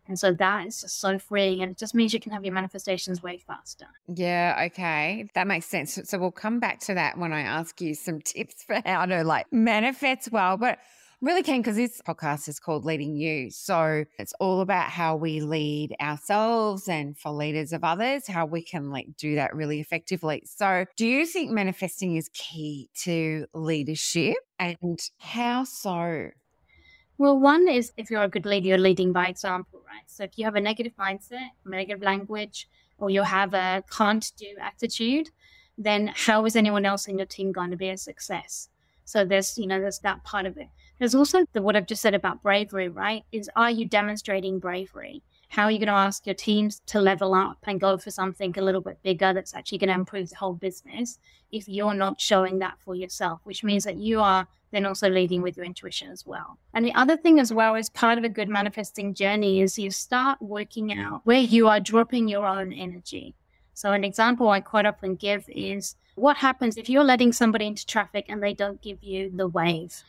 And 0.06 0.18
so 0.18 0.32
that 0.32 0.66
is 0.66 0.80
just 0.80 1.00
so 1.00 1.18
freeing 1.18 1.62
and 1.62 1.72
it 1.72 1.76
just 1.76 1.94
means 1.94 2.14
you 2.14 2.20
can 2.20 2.32
have 2.32 2.42
your 2.42 2.54
manifestations 2.54 3.22
way 3.22 3.36
faster. 3.36 3.86
Yeah 4.06 4.62
okay. 4.66 5.28
That 5.34 5.46
makes 5.46 5.66
sense. 5.66 5.98
So 6.04 6.18
we'll 6.18 6.30
come 6.30 6.60
back 6.60 6.80
to 6.80 6.94
that 6.94 7.18
when 7.18 7.32
i 7.32 7.40
ask 7.40 7.80
you 7.80 7.94
some 7.94 8.20
tips 8.24 8.64
for 8.64 8.80
how 8.86 9.04
to 9.06 9.22
like 9.22 9.46
manifest 9.52 10.32
well 10.32 10.56
but 10.56 10.78
really 11.20 11.42
keen 11.42 11.60
because 11.60 11.76
this 11.76 12.00
podcast 12.06 12.48
is 12.48 12.60
called 12.60 12.84
Leading 12.84 13.16
You. 13.16 13.50
So 13.50 14.04
it's 14.18 14.32
all 14.38 14.60
about 14.60 14.90
how 14.90 15.16
we 15.16 15.40
lead 15.40 15.94
ourselves 16.00 16.88
and 16.88 17.18
for 17.18 17.32
leaders 17.32 17.72
of 17.72 17.82
others, 17.82 18.26
how 18.26 18.46
we 18.46 18.62
can 18.62 18.90
like 18.90 19.08
do 19.16 19.34
that 19.34 19.54
really 19.54 19.80
effectively. 19.80 20.42
So 20.46 20.84
do 20.96 21.06
you 21.06 21.26
think 21.26 21.50
manifesting 21.50 22.16
is 22.16 22.30
key 22.32 22.88
to 23.02 23.46
leadership 23.52 24.36
and 24.58 24.98
how 25.18 25.64
so? 25.64 26.30
Well, 27.18 27.38
one 27.38 27.68
is 27.68 27.92
if 27.96 28.10
you're 28.10 28.22
a 28.22 28.28
good 28.28 28.46
leader, 28.46 28.68
you're 28.68 28.78
leading 28.78 29.12
by 29.12 29.26
example, 29.26 29.80
right? 29.86 30.04
So 30.06 30.22
if 30.22 30.38
you 30.38 30.44
have 30.44 30.54
a 30.54 30.60
negative 30.60 30.92
mindset, 30.96 31.48
negative 31.64 32.00
language, 32.00 32.68
or 32.96 33.10
you 33.10 33.22
have 33.22 33.54
a 33.54 33.82
can't 33.90 34.30
do 34.36 34.46
attitude, 34.60 35.30
then 35.76 36.12
how 36.14 36.44
is 36.44 36.54
anyone 36.54 36.84
else 36.84 37.08
in 37.08 37.18
your 37.18 37.26
team 37.26 37.50
going 37.50 37.70
to 37.72 37.76
be 37.76 37.88
a 37.88 37.96
success? 37.96 38.68
So 39.04 39.24
there's, 39.24 39.58
you 39.58 39.66
know, 39.66 39.80
there's 39.80 40.00
that 40.00 40.22
part 40.22 40.46
of 40.46 40.58
it. 40.58 40.68
There's 40.98 41.14
also 41.14 41.44
the, 41.52 41.62
what 41.62 41.76
I've 41.76 41.86
just 41.86 42.02
said 42.02 42.14
about 42.14 42.42
bravery, 42.42 42.88
right? 42.88 43.24
Is 43.30 43.50
are 43.54 43.70
you 43.70 43.86
demonstrating 43.86 44.58
bravery? 44.58 45.22
How 45.50 45.64
are 45.64 45.70
you 45.70 45.78
going 45.78 45.86
to 45.86 45.92
ask 45.92 46.26
your 46.26 46.34
teams 46.34 46.82
to 46.86 47.00
level 47.00 47.34
up 47.34 47.58
and 47.62 47.80
go 47.80 47.96
for 47.96 48.10
something 48.10 48.54
a 48.58 48.62
little 48.62 48.82
bit 48.82 49.02
bigger 49.02 49.32
that's 49.32 49.54
actually 49.54 49.78
going 49.78 49.88
to 49.88 49.94
improve 49.94 50.28
the 50.28 50.36
whole 50.36 50.52
business 50.52 51.18
if 51.50 51.68
you're 51.68 51.94
not 51.94 52.20
showing 52.20 52.58
that 52.58 52.76
for 52.84 52.94
yourself, 52.94 53.40
which 53.44 53.64
means 53.64 53.84
that 53.84 53.96
you 53.96 54.20
are 54.20 54.46
then 54.70 54.84
also 54.84 55.08
leading 55.08 55.40
with 55.40 55.56
your 55.56 55.64
intuition 55.64 56.10
as 56.10 56.26
well. 56.26 56.58
And 56.74 56.84
the 56.84 56.92
other 56.94 57.16
thing 57.16 57.40
as 57.40 57.52
well 57.52 57.76
as 57.76 57.88
part 57.88 58.18
of 58.18 58.24
a 58.24 58.28
good 58.28 58.50
manifesting 58.50 59.14
journey 59.14 59.62
is 59.62 59.78
you 59.78 59.90
start 59.90 60.42
working 60.42 60.92
out 60.92 61.22
where 61.24 61.40
you 61.40 61.68
are 61.68 61.80
dropping 61.80 62.28
your 62.28 62.46
own 62.46 62.72
energy. 62.72 63.34
So 63.72 63.92
an 63.92 64.04
example 64.04 64.48
I 64.48 64.60
quite 64.60 64.84
often 64.84 65.14
give 65.14 65.44
is 65.48 65.96
what 66.16 66.38
happens 66.38 66.76
if 66.76 66.90
you're 66.90 67.04
letting 67.04 67.32
somebody 67.32 67.66
into 67.66 67.86
traffic 67.86 68.26
and 68.28 68.42
they 68.42 68.52
don't 68.52 68.82
give 68.82 69.02
you 69.02 69.30
the 69.34 69.48
wave? 69.48 70.02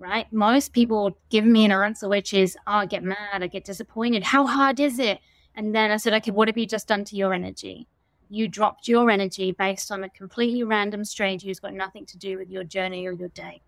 Right? 0.00 0.32
Most 0.32 0.72
people 0.72 1.16
give 1.28 1.44
me 1.44 1.64
an 1.66 1.72
answer, 1.72 2.08
which 2.08 2.34
is, 2.34 2.56
oh, 2.66 2.72
I 2.72 2.86
get 2.86 3.04
mad, 3.04 3.42
I 3.42 3.46
get 3.46 3.64
disappointed. 3.64 4.24
How 4.24 4.46
hard 4.46 4.80
is 4.80 4.98
it? 4.98 5.20
And 5.54 5.74
then 5.74 5.90
I 5.90 5.98
said, 5.98 6.14
okay, 6.14 6.30
what 6.30 6.48
have 6.48 6.56
you 6.56 6.66
just 6.66 6.88
done 6.88 7.04
to 7.04 7.16
your 7.16 7.34
energy? 7.34 7.86
You 8.30 8.48
dropped 8.48 8.88
your 8.88 9.10
energy 9.10 9.52
based 9.52 9.92
on 9.92 10.02
a 10.02 10.08
completely 10.08 10.62
random 10.62 11.04
stranger 11.04 11.46
who's 11.46 11.60
got 11.60 11.74
nothing 11.74 12.06
to 12.06 12.18
do 12.18 12.38
with 12.38 12.48
your 12.48 12.64
journey 12.64 13.06
or 13.06 13.12
your 13.12 13.28
day. 13.28 13.60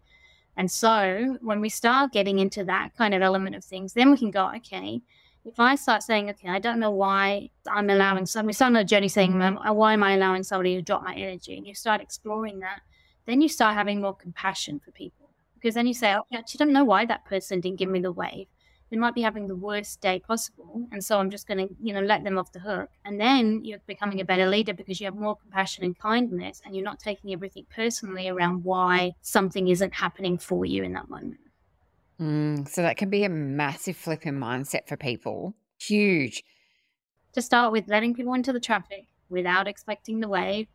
And 0.56 0.70
so 0.70 1.36
when 1.42 1.60
we 1.60 1.68
start 1.68 2.12
getting 2.12 2.38
into 2.38 2.64
that 2.64 2.96
kind 2.96 3.14
of 3.14 3.22
element 3.22 3.56
of 3.56 3.64
things, 3.64 3.92
then 3.92 4.10
we 4.10 4.16
can 4.16 4.30
go, 4.30 4.50
okay, 4.56 5.02
if 5.44 5.60
I 5.60 5.74
start 5.74 6.02
saying, 6.02 6.30
okay, 6.30 6.48
I 6.48 6.60
don't 6.60 6.78
know 6.78 6.90
why 6.90 7.50
I'm 7.66 7.90
allowing 7.90 8.24
somebody, 8.24 8.54
start 8.54 8.70
on 8.70 8.76
a 8.76 8.84
journey 8.84 9.08
saying, 9.08 9.40
uh, 9.42 9.72
why 9.72 9.92
am 9.92 10.02
I 10.02 10.14
allowing 10.14 10.44
somebody 10.44 10.76
to 10.76 10.82
drop 10.82 11.02
my 11.02 11.14
energy? 11.14 11.58
And 11.58 11.66
you 11.66 11.74
start 11.74 12.00
exploring 12.00 12.60
that, 12.60 12.80
then 13.26 13.40
you 13.40 13.48
start 13.48 13.74
having 13.74 14.00
more 14.00 14.14
compassion 14.14 14.80
for 14.82 14.92
people 14.92 15.21
because 15.62 15.74
then 15.74 15.86
you 15.86 15.94
say, 15.94 16.12
oh, 16.14 16.26
I 16.32 16.38
actually 16.38 16.58
don't 16.58 16.72
know 16.72 16.84
why 16.84 17.06
that 17.06 17.24
person 17.24 17.60
didn't 17.60 17.78
give 17.78 17.88
me 17.88 18.00
the 18.00 18.10
wave. 18.10 18.48
They 18.90 18.96
might 18.98 19.14
be 19.14 19.22
having 19.22 19.46
the 19.46 19.56
worst 19.56 20.00
day 20.00 20.18
possible. 20.18 20.86
And 20.90 21.02
so 21.02 21.18
I'm 21.18 21.30
just 21.30 21.46
going 21.46 21.66
to, 21.66 21.74
you 21.80 21.94
know, 21.94 22.02
let 22.02 22.24
them 22.24 22.36
off 22.36 22.52
the 22.52 22.58
hook. 22.58 22.90
And 23.04 23.18
then 23.18 23.64
you're 23.64 23.78
becoming 23.86 24.20
a 24.20 24.24
better 24.24 24.50
leader 24.50 24.74
because 24.74 25.00
you 25.00 25.06
have 25.06 25.14
more 25.14 25.36
compassion 25.36 25.84
and 25.84 25.96
kindness 25.98 26.60
and 26.64 26.74
you're 26.74 26.84
not 26.84 26.98
taking 26.98 27.32
everything 27.32 27.64
personally 27.74 28.28
around 28.28 28.64
why 28.64 29.12
something 29.22 29.68
isn't 29.68 29.94
happening 29.94 30.36
for 30.36 30.66
you 30.66 30.82
in 30.82 30.92
that 30.92 31.08
moment. 31.08 31.40
Mm, 32.20 32.68
so 32.68 32.82
that 32.82 32.96
can 32.96 33.08
be 33.08 33.24
a 33.24 33.30
massive 33.30 33.96
flip 33.96 34.26
in 34.26 34.38
mindset 34.38 34.88
for 34.88 34.96
people. 34.96 35.54
Huge. 35.80 36.42
To 37.32 37.40
start 37.40 37.72
with, 37.72 37.88
letting 37.88 38.14
people 38.14 38.34
into 38.34 38.52
the 38.52 38.60
traffic 38.60 39.06
without 39.30 39.68
expecting 39.68 40.20
the 40.20 40.28
wave 40.28 40.66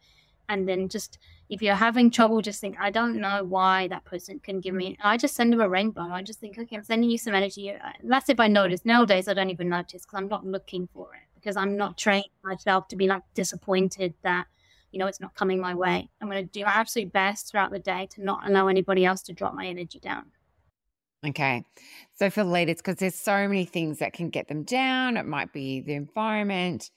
and 0.50 0.67
then 0.67 0.89
just 0.89 1.20
if 1.49 1.61
you're 1.61 1.75
having 1.75 2.11
trouble, 2.11 2.41
just 2.41 2.59
think, 2.59 2.77
I 2.79 2.89
don't 2.91 3.15
know 3.15 3.43
why 3.43 3.87
that 3.87 4.03
person 4.03 4.39
can 4.39 4.59
give 4.59 4.75
me. 4.75 4.97
I 5.01 5.17
just 5.17 5.35
send 5.35 5.53
them 5.53 5.61
a 5.61 5.69
rainbow. 5.69 6.01
I 6.01 6.21
just 6.21 6.39
think, 6.39 6.57
okay, 6.57 6.75
I'm 6.75 6.83
sending 6.83 7.09
you 7.09 7.17
some 7.17 7.33
energy. 7.33 7.71
Uh, 7.71 7.77
that's 8.03 8.29
if 8.29 8.39
I 8.39 8.47
notice. 8.47 8.83
Nowadays, 8.83 9.27
I 9.27 9.33
don't 9.33 9.49
even 9.49 9.69
notice 9.69 10.03
because 10.03 10.17
I'm 10.17 10.27
not 10.27 10.45
looking 10.45 10.89
for 10.93 11.13
it 11.15 11.21
because 11.35 11.55
I'm 11.55 11.77
not 11.77 11.97
trained 11.97 12.25
myself 12.43 12.89
to 12.89 12.97
be 12.97 13.07
like 13.07 13.23
disappointed 13.33 14.13
that, 14.23 14.47
you 14.91 14.99
know, 14.99 15.07
it's 15.07 15.21
not 15.21 15.35
coming 15.35 15.61
my 15.61 15.73
way. 15.73 16.09
I'm 16.21 16.29
going 16.29 16.45
to 16.45 16.51
do 16.51 16.65
my 16.65 16.71
absolute 16.71 17.13
best 17.13 17.49
throughout 17.49 17.71
the 17.71 17.79
day 17.79 18.07
to 18.11 18.23
not 18.23 18.47
allow 18.47 18.67
anybody 18.67 19.05
else 19.05 19.21
to 19.23 19.33
drop 19.33 19.53
my 19.53 19.67
energy 19.67 19.99
down. 19.99 20.25
Okay. 21.25 21.63
So 22.15 22.29
for 22.29 22.43
leaders, 22.43 22.77
because 22.77 22.97
there's 22.97 23.15
so 23.15 23.47
many 23.47 23.65
things 23.65 23.99
that 23.99 24.13
can 24.13 24.29
get 24.29 24.49
them 24.49 24.63
down, 24.63 25.15
it 25.15 25.25
might 25.25 25.53
be 25.53 25.79
the 25.81 25.93
environment, 25.93 26.91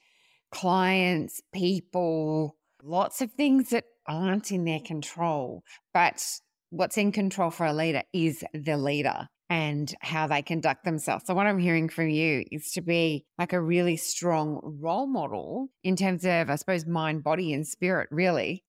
clients, 0.51 1.41
people, 1.53 2.57
lots 2.83 3.21
of 3.21 3.31
things 3.31 3.69
that 3.69 3.85
aren't 4.11 4.51
in 4.51 4.65
their 4.65 4.79
control. 4.79 5.63
But 5.93 6.23
what's 6.69 6.97
in 6.97 7.11
control 7.11 7.51
for 7.51 7.65
a 7.65 7.73
leader 7.73 8.03
is 8.13 8.43
the 8.53 8.77
leader 8.77 9.27
and 9.49 9.93
how 9.99 10.27
they 10.27 10.41
conduct 10.41 10.85
themselves. 10.85 11.25
So, 11.27 11.33
what 11.33 11.45
I'm 11.45 11.59
hearing 11.59 11.89
from 11.89 12.09
you 12.09 12.43
is 12.51 12.71
to 12.71 12.81
be 12.81 13.25
like 13.37 13.53
a 13.53 13.61
really 13.61 13.97
strong 13.97 14.61
role 14.79 15.07
model 15.07 15.69
in 15.83 15.95
terms 15.95 16.25
of, 16.25 16.49
I 16.49 16.55
suppose, 16.55 16.85
mind, 16.85 17.23
body, 17.23 17.53
and 17.53 17.67
spirit, 17.67 18.07
really. 18.11 18.63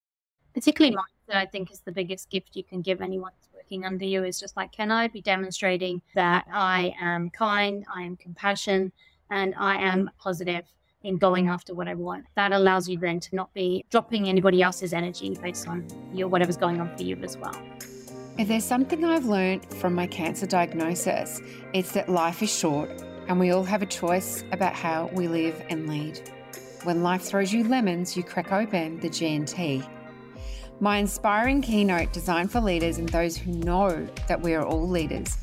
Particularly 0.55 0.97
mindset, 0.97 1.37
I 1.37 1.47
think, 1.47 1.71
is 1.71 1.81
the 1.81 1.93
biggest 1.93 2.31
gift 2.31 2.57
you 2.57 2.65
can 2.65 2.83
give 2.83 3.01
anyone 3.01 3.31
that's 3.39 3.49
working 3.55 3.85
under 3.85 4.05
you 4.05 4.25
is 4.25 4.41
just 4.41 4.57
like, 4.57 4.73
can 4.73 4.91
I 4.91 5.09
be 5.09 5.23
demonstrating 5.23 6.03
that 6.15 6.47
I 6.53 6.95
am 7.01 7.31
kind, 7.31 7.87
I 7.95 8.03
am 8.03 8.17
compassion, 8.17 8.93
and 9.31 9.55
I 9.57 9.77
am 9.77 10.11
positive 10.19 10.65
in 11.05 11.17
going 11.19 11.49
after 11.49 11.75
what 11.75 11.89
I 11.89 11.95
want. 11.95 12.27
That 12.35 12.53
allows 12.53 12.89
you 12.89 12.99
then 12.99 13.21
to 13.21 13.35
not 13.35 13.53
be 13.55 13.85
dropping 13.91 14.29
anybody 14.29 14.63
else's 14.63 14.93
energy 14.93 15.37
based 15.43 15.69
on 15.69 15.87
your 16.13 16.29
whatever's 16.29 16.57
going 16.57 16.81
on 16.81 16.95
for 16.97 17.03
you 17.03 17.17
as 17.23 17.37
well. 17.37 17.57
If 18.39 18.49
there's 18.49 18.65
something 18.65 19.05
I've 19.05 19.27
learned 19.27 19.67
from 19.75 19.95
my 19.95 20.07
cancer 20.07 20.47
diagnosis, 20.47 21.41
it's 21.73 21.93
that 21.93 22.09
life 22.09 22.43
is 22.43 22.55
short 22.55 22.91
and 23.29 23.39
we 23.39 23.51
all 23.51 23.65
have 23.65 23.83
a 23.83 23.87
choice 23.87 24.45
about 24.53 24.75
how 24.75 25.11
we 25.13 25.29
live 25.29 25.63
and 25.69 25.89
lead. 25.89 26.21
When 26.85 27.03
life 27.03 27.23
throws 27.23 27.53
you 27.53 27.65
lemons, 27.65 28.17
you 28.17 28.23
crack 28.23 28.51
open 28.51 28.99
the 29.01 29.11
G&T. 29.11 29.83
My 30.81 30.97
inspiring 30.97 31.63
keynote 31.63 32.13
designed 32.13 32.51
for 32.51 32.61
leaders 32.61 32.99
and 32.99 33.09
those 33.09 33.37
who 33.37 33.53
know 33.53 34.09
that 34.27 34.41
we 34.41 34.55
are 34.55 34.65
all 34.65 34.89
leaders. 34.89 35.37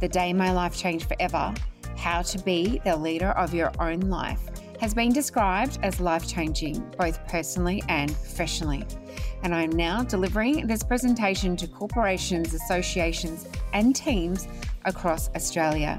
The 0.00 0.08
day 0.08 0.32
my 0.32 0.52
life 0.52 0.76
changed 0.76 1.08
forever, 1.08 1.52
how 1.96 2.22
to 2.22 2.38
be 2.40 2.80
the 2.84 2.96
leader 2.96 3.30
of 3.30 3.54
your 3.54 3.72
own 3.80 4.00
life 4.00 4.40
has 4.84 4.92
been 4.92 5.14
described 5.14 5.78
as 5.82 5.98
life 5.98 6.28
changing, 6.28 6.78
both 6.98 7.26
personally 7.26 7.82
and 7.88 8.12
professionally. 8.16 8.84
And 9.42 9.54
I 9.54 9.62
am 9.62 9.70
now 9.70 10.02
delivering 10.02 10.66
this 10.66 10.82
presentation 10.82 11.56
to 11.56 11.66
corporations, 11.66 12.52
associations, 12.52 13.48
and 13.72 13.96
teams 13.96 14.46
across 14.84 15.30
Australia. 15.34 15.96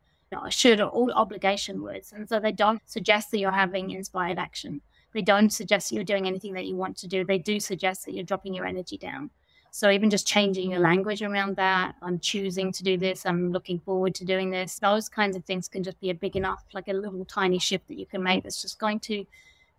should 0.50 0.80
or 0.80 0.90
all 0.90 1.12
obligation 1.12 1.82
words. 1.82 2.12
And 2.12 2.28
so 2.28 2.40
they 2.40 2.52
don't 2.52 2.82
suggest 2.86 3.32
that 3.32 3.40
you're 3.40 3.52
having 3.52 3.92
inspired 3.92 4.38
action. 4.38 4.82
They 5.14 5.22
don't 5.22 5.52
suggest 5.52 5.90
that 5.90 5.96
you're 5.96 6.04
doing 6.04 6.28
anything 6.28 6.54
that 6.54 6.66
you 6.66 6.76
want 6.76 6.98
to 6.98 7.08
do. 7.08 7.24
They 7.24 7.38
do 7.38 7.60
suggest 7.60 8.06
that 8.06 8.14
you're 8.14 8.24
dropping 8.24 8.54
your 8.54 8.66
energy 8.66 8.98
down. 8.98 9.30
So 9.72 9.90
even 9.90 10.12
just 10.12 10.28
changing 10.28 10.70
your 10.70 10.82
language 10.82 11.24
around 11.24 11.56
that, 11.56 11.96
I'm 12.04 12.20
choosing 12.20 12.72
to 12.74 12.84
do 12.84 12.96
this, 12.96 13.26
I'm 13.26 13.52
looking 13.52 13.80
forward 13.80 14.14
to 14.16 14.26
doing 14.26 14.52
this, 14.52 14.78
those 14.78 15.10
kinds 15.10 15.36
of 15.36 15.46
things 15.46 15.68
can 15.68 15.82
just 15.82 16.00
be 16.00 16.12
a 16.12 16.14
big 16.14 16.36
enough, 16.36 16.64
like 16.74 16.88
a 16.90 16.94
little 16.94 17.26
tiny 17.26 17.58
shift 17.58 17.88
that 17.88 17.98
you 17.98 18.06
can 18.06 18.22
make 18.22 18.44
that's 18.44 18.62
just 18.62 18.78
going 18.78 19.00
to 19.00 19.26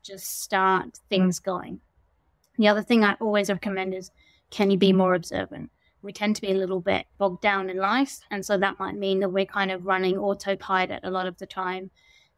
just 0.03 0.43
start 0.43 0.99
things 1.09 1.39
going. 1.39 1.79
The 2.59 2.67
other 2.67 2.83
thing 2.83 3.05
I 3.05 3.15
always 3.21 3.49
recommend 3.49 3.95
is 3.95 4.11
can 4.51 4.73
you 4.73 4.79
be 4.79 4.93
more 4.93 5.15
observant? 5.15 5.71
We 6.05 6.13
tend 6.13 6.37
to 6.37 6.43
be 6.43 6.53
a 6.53 6.57
little 6.57 6.81
bit 6.81 7.07
bogged 7.19 7.41
down 7.41 7.71
in 7.71 7.79
life. 7.79 8.21
And 8.31 8.45
so 8.45 8.59
that 8.59 8.79
might 8.79 8.95
mean 8.95 9.21
that 9.21 9.31
we're 9.31 9.47
kind 9.47 9.71
of 9.71 9.87
running 9.87 10.19
autopilot 10.19 11.01
a 11.03 11.11
lot 11.11 11.27
of 11.27 11.39
the 11.39 11.47
time. 11.47 11.91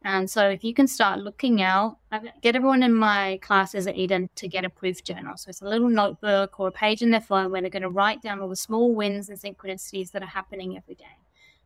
And 0.03 0.29
so 0.29 0.47
if 0.49 0.63
you 0.63 0.73
can 0.73 0.87
start 0.87 1.19
looking 1.19 1.61
out, 1.61 1.97
I 2.11 2.21
get 2.41 2.55
everyone 2.55 2.83
in 2.83 2.93
my 2.93 3.39
classes 3.41 3.87
at 3.87 3.97
Eden 3.97 4.29
to 4.35 4.47
get 4.47 4.63
a 4.63 4.69
proof 4.69 5.03
journal. 5.03 5.35
So 5.37 5.49
it's 5.49 5.61
a 5.61 5.67
little 5.67 5.89
notebook 5.89 6.59
or 6.59 6.67
a 6.67 6.71
page 6.71 7.01
in 7.01 7.11
their 7.11 7.19
phone 7.19 7.51
where 7.51 7.61
they're 7.61 7.69
going 7.69 7.81
to 7.81 7.89
write 7.89 8.21
down 8.21 8.39
all 8.39 8.47
the 8.47 8.55
small 8.55 8.93
wins 8.95 9.27
and 9.27 9.39
synchronicities 9.39 10.11
that 10.11 10.23
are 10.23 10.27
happening 10.27 10.77
every 10.77 10.95
day. 10.95 11.17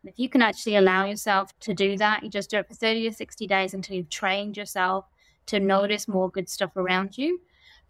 And 0.02 0.12
if 0.12 0.18
you 0.18 0.30
can 0.30 0.42
actually 0.42 0.78
allow 0.78 1.06
yourself 1.06 1.58
to 1.60 1.74
do 1.74 1.98
that, 1.98 2.24
you 2.24 2.30
just 2.30 2.50
do 2.50 2.58
it 2.58 2.68
for 2.68 2.74
30 2.74 3.10
to 3.10 3.16
60 3.16 3.46
days 3.46 3.74
until 3.74 3.98
you've 3.98 4.10
trained 4.10 4.58
yourself 4.58 5.06
to 5.48 5.60
notice 5.60 6.08
more 6.08 6.30
good 6.30 6.50
stuff 6.50 6.76
around 6.76 7.18
you 7.18 7.42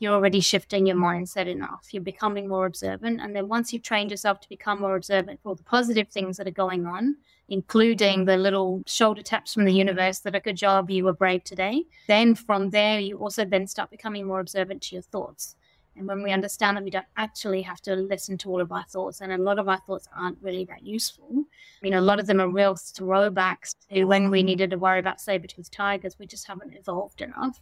you're 0.01 0.15
already 0.15 0.39
shifting 0.39 0.87
your 0.87 0.95
mindset 0.95 1.45
enough. 1.45 1.89
You're 1.91 2.01
becoming 2.01 2.47
more 2.47 2.65
observant. 2.65 3.21
And 3.21 3.35
then 3.35 3.47
once 3.47 3.71
you've 3.71 3.83
trained 3.83 4.09
yourself 4.09 4.39
to 4.41 4.49
become 4.49 4.81
more 4.81 4.95
observant 4.95 5.39
for 5.43 5.55
the 5.55 5.61
positive 5.61 6.07
things 6.07 6.37
that 6.37 6.47
are 6.47 6.51
going 6.51 6.87
on, 6.87 7.17
including 7.49 8.25
the 8.25 8.35
little 8.35 8.81
shoulder 8.87 9.21
taps 9.21 9.53
from 9.53 9.65
the 9.65 9.73
universe 9.73 10.17
that 10.21 10.33
a 10.33 10.39
good 10.39 10.57
job, 10.57 10.89
you 10.89 11.03
were 11.03 11.13
brave 11.13 11.43
today, 11.43 11.83
then 12.07 12.33
from 12.33 12.71
there, 12.71 12.99
you 12.99 13.15
also 13.17 13.45
then 13.45 13.67
start 13.67 13.91
becoming 13.91 14.25
more 14.25 14.39
observant 14.39 14.81
to 14.81 14.95
your 14.95 15.03
thoughts. 15.03 15.55
And 15.95 16.07
when 16.07 16.23
we 16.23 16.31
understand 16.31 16.77
that 16.77 16.83
we 16.83 16.89
don't 16.89 17.05
actually 17.17 17.61
have 17.61 17.81
to 17.81 17.95
listen 17.95 18.37
to 18.39 18.49
all 18.49 18.61
of 18.61 18.71
our 18.71 18.85
thoughts, 18.85 19.21
and 19.21 19.31
a 19.31 19.37
lot 19.37 19.59
of 19.59 19.69
our 19.69 19.81
thoughts 19.85 20.07
aren't 20.17 20.41
really 20.41 20.65
that 20.65 20.83
useful. 20.83 21.27
I 21.31 21.79
mean, 21.83 21.93
a 21.93 22.01
lot 22.01 22.19
of 22.19 22.25
them 22.25 22.39
are 22.39 22.49
real 22.49 22.75
throwbacks 22.75 23.75
to 23.91 24.05
when 24.05 24.31
we 24.31 24.41
needed 24.41 24.71
to 24.71 24.77
worry 24.77 24.99
about 24.99 25.21
saber-toothed 25.21 25.71
tigers. 25.71 26.17
We 26.17 26.25
just 26.25 26.47
haven't 26.47 26.73
evolved 26.73 27.21
enough 27.21 27.59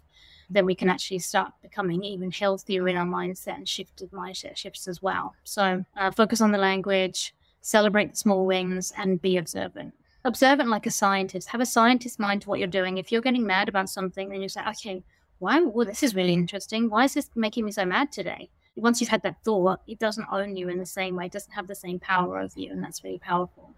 then 0.50 0.65
we 0.65 0.75
can 0.75 0.89
actually 0.89 1.20
start 1.20 1.51
becoming 1.62 2.03
even 2.03 2.32
healthier 2.32 2.88
in 2.88 2.98
our 2.98 3.06
mindset 3.06 3.56
and 3.56 3.68
shift 3.68 4.03
mindset 4.12 4.58
shifts 4.58 4.88
as 4.88 5.01
well. 5.01 5.34
So 5.44 5.84
uh, 5.96 6.12
focus 6.12 6.41
on 6.41 6.51
the 6.51 6.58
language, 6.58 7.34
celebrate 7.62 8.12
the 8.12 8.18
small 8.18 8.46
wins, 8.46 8.91
and 8.98 9.22
be 9.22 9.38
observant. 9.38 9.94
Observant 10.25 10.70
like 10.70 10.86
a 10.86 10.91
scientist. 10.91 11.50
Have 11.50 11.62
a 11.62 11.65
scientist 11.65 12.20
mind 12.20 12.41
to 12.41 12.50
what 12.50 12.60
you're 12.60 12.68
doing. 12.68 12.98
If 12.98 13.12
you're 13.12 13.22
getting 13.22 13.46
mad 13.46 13.70
about 13.70 13.89
something, 13.89 14.29
then 14.29 14.41
you 14.41 14.50
say, 14.50 14.62
okay, 14.68 15.03
why? 15.39 15.62
Well, 15.62 15.86
this 15.86 16.03
is 16.03 16.15
really 16.15 16.34
interesting. 16.34 16.89
Why 16.89 17.06
is 17.06 17.13
this 17.13 17.29
making 17.36 17.65
me 17.65 17.72
so 17.72 17.86
mad 17.86 18.12
today? 18.12 18.50
Once 18.75 19.01
you've 19.01 19.10
had 19.10 19.24
that 19.24 19.44
thought, 19.44 19.82
it 19.88 20.00
doesn't 20.00 20.27
own 20.32 20.56
you 20.56 20.70
in 20.70 20.77
the 20.77 20.86
same 20.86 21.15
way. 21.15 21.25
It 21.25 21.32
doesn't 21.32 21.51
have 21.51 21.68
the 21.68 21.75
same 21.75 22.00
power 22.00 22.39
over 22.39 22.60
you, 22.60 22.72
and 22.72 22.84
that's 22.84 23.03
really 23.03 23.20
powerful. 23.20 23.74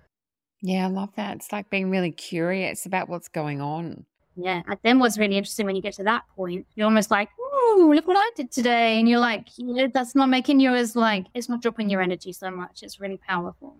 Yeah, 0.61 0.85
I 0.85 0.89
love 0.89 1.09
that. 1.15 1.37
It's 1.37 1.51
like 1.51 1.69
being 1.71 1.89
really 1.89 2.11
curious 2.11 2.85
about 2.85 3.09
what's 3.09 3.27
going 3.27 3.61
on. 3.61 4.05
Yeah. 4.43 4.61
And 4.67 4.79
then 4.83 4.99
what's 4.99 5.17
really 5.17 5.37
interesting 5.37 5.65
when 5.65 5.75
you 5.75 5.81
get 5.81 5.93
to 5.95 6.03
that 6.03 6.23
point, 6.35 6.65
you're 6.75 6.85
almost 6.85 7.11
like, 7.11 7.29
oh, 7.39 7.91
look 7.93 8.07
what 8.07 8.17
I 8.17 8.29
did 8.35 8.51
today. 8.51 8.99
And 8.99 9.07
you're 9.07 9.19
like, 9.19 9.49
that's 9.93 10.15
not 10.15 10.29
making 10.29 10.59
you 10.59 10.73
as 10.73 10.95
like, 10.95 11.25
it's 11.33 11.49
not 11.49 11.61
dropping 11.61 11.89
your 11.89 12.01
energy 12.01 12.33
so 12.33 12.49
much. 12.49 12.81
It's 12.81 12.99
really 12.99 13.17
powerful. 13.17 13.77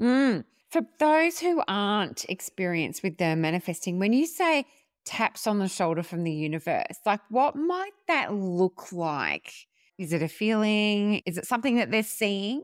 Mm. 0.00 0.44
For 0.70 0.82
those 0.98 1.38
who 1.38 1.62
aren't 1.68 2.24
experienced 2.28 3.02
with 3.02 3.18
the 3.18 3.36
manifesting, 3.36 3.98
when 3.98 4.12
you 4.12 4.26
say 4.26 4.66
taps 5.04 5.46
on 5.46 5.58
the 5.58 5.68
shoulder 5.68 6.02
from 6.02 6.24
the 6.24 6.32
universe, 6.32 6.96
like 7.06 7.20
what 7.28 7.56
might 7.56 7.92
that 8.08 8.34
look 8.34 8.92
like? 8.92 9.52
Is 9.98 10.12
it 10.12 10.22
a 10.22 10.28
feeling? 10.28 11.22
Is 11.26 11.38
it 11.38 11.46
something 11.46 11.76
that 11.76 11.90
they're 11.90 12.02
seeing? 12.02 12.62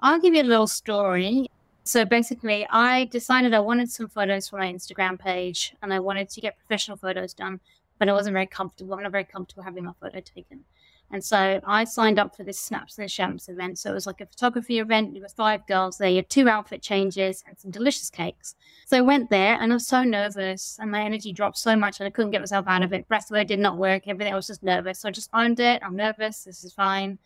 I'll 0.00 0.20
give 0.20 0.34
you 0.34 0.42
a 0.42 0.44
little 0.44 0.66
story. 0.66 1.48
So 1.86 2.06
basically, 2.06 2.66
I 2.70 3.04
decided 3.04 3.52
I 3.52 3.60
wanted 3.60 3.90
some 3.90 4.08
photos 4.08 4.48
for 4.48 4.58
my 4.58 4.72
Instagram 4.72 5.18
page 5.18 5.74
and 5.82 5.92
I 5.92 6.00
wanted 6.00 6.30
to 6.30 6.40
get 6.40 6.56
professional 6.56 6.96
photos 6.96 7.34
done, 7.34 7.60
but 7.98 8.08
I 8.08 8.14
wasn't 8.14 8.32
very 8.32 8.46
comfortable. 8.46 8.94
I'm 8.94 9.02
not 9.02 9.12
very 9.12 9.24
comfortable 9.24 9.64
having 9.64 9.84
my 9.84 9.92
photo 10.00 10.20
taken. 10.20 10.64
And 11.10 11.22
so 11.22 11.60
I 11.66 11.84
signed 11.84 12.18
up 12.18 12.34
for 12.34 12.42
this 12.42 12.58
Snaps 12.58 12.98
and 12.98 13.10
Shamps 13.10 13.50
event. 13.50 13.78
So 13.78 13.90
it 13.90 13.94
was 13.94 14.06
like 14.06 14.22
a 14.22 14.26
photography 14.26 14.78
event. 14.78 15.12
There 15.12 15.20
were 15.20 15.28
five 15.28 15.66
girls 15.66 15.98
there. 15.98 16.08
You 16.08 16.16
had 16.16 16.30
two 16.30 16.48
outfit 16.48 16.80
changes 16.80 17.44
and 17.46 17.58
some 17.58 17.70
delicious 17.70 18.08
cakes. 18.08 18.54
So 18.86 18.96
I 18.96 19.02
went 19.02 19.28
there 19.28 19.58
and 19.60 19.70
I 19.70 19.76
was 19.76 19.86
so 19.86 20.02
nervous 20.04 20.78
and 20.80 20.90
my 20.90 21.02
energy 21.02 21.32
dropped 21.32 21.58
so 21.58 21.76
much 21.76 22.00
and 22.00 22.06
I 22.06 22.10
couldn't 22.10 22.30
get 22.30 22.40
myself 22.40 22.66
out 22.66 22.82
of 22.82 22.94
it. 22.94 23.06
Breathwork 23.08 23.46
did 23.46 23.58
not 23.58 23.76
work. 23.76 24.08
Everything. 24.08 24.32
I 24.32 24.36
was 24.36 24.46
just 24.46 24.62
nervous. 24.62 25.00
So 25.00 25.08
I 25.08 25.12
just 25.12 25.30
owned 25.34 25.60
it. 25.60 25.82
I'm 25.84 25.96
nervous. 25.96 26.44
This 26.44 26.64
is 26.64 26.72
fine. 26.72 27.18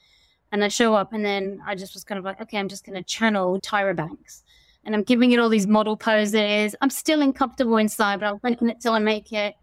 And 0.50 0.64
I 0.64 0.68
show 0.68 0.94
up 0.94 1.12
and 1.12 1.24
then 1.24 1.60
I 1.66 1.74
just 1.74 1.94
was 1.94 2.04
kind 2.04 2.18
of 2.18 2.24
like, 2.24 2.40
okay, 2.40 2.58
I'm 2.58 2.68
just 2.68 2.84
going 2.84 2.96
to 2.96 3.02
channel 3.02 3.60
Tyra 3.60 3.94
Banks 3.94 4.44
and 4.84 4.94
I'm 4.94 5.02
giving 5.02 5.32
it 5.32 5.38
all 5.38 5.50
these 5.50 5.66
model 5.66 5.96
poses. 5.96 6.74
I'm 6.80 6.90
still 6.90 7.20
uncomfortable 7.20 7.76
inside, 7.76 8.20
but 8.20 8.26
I'm 8.26 8.38
faking 8.40 8.70
it 8.70 8.80
till 8.80 8.94
I 8.94 8.98
make 8.98 9.32
it. 9.32 9.54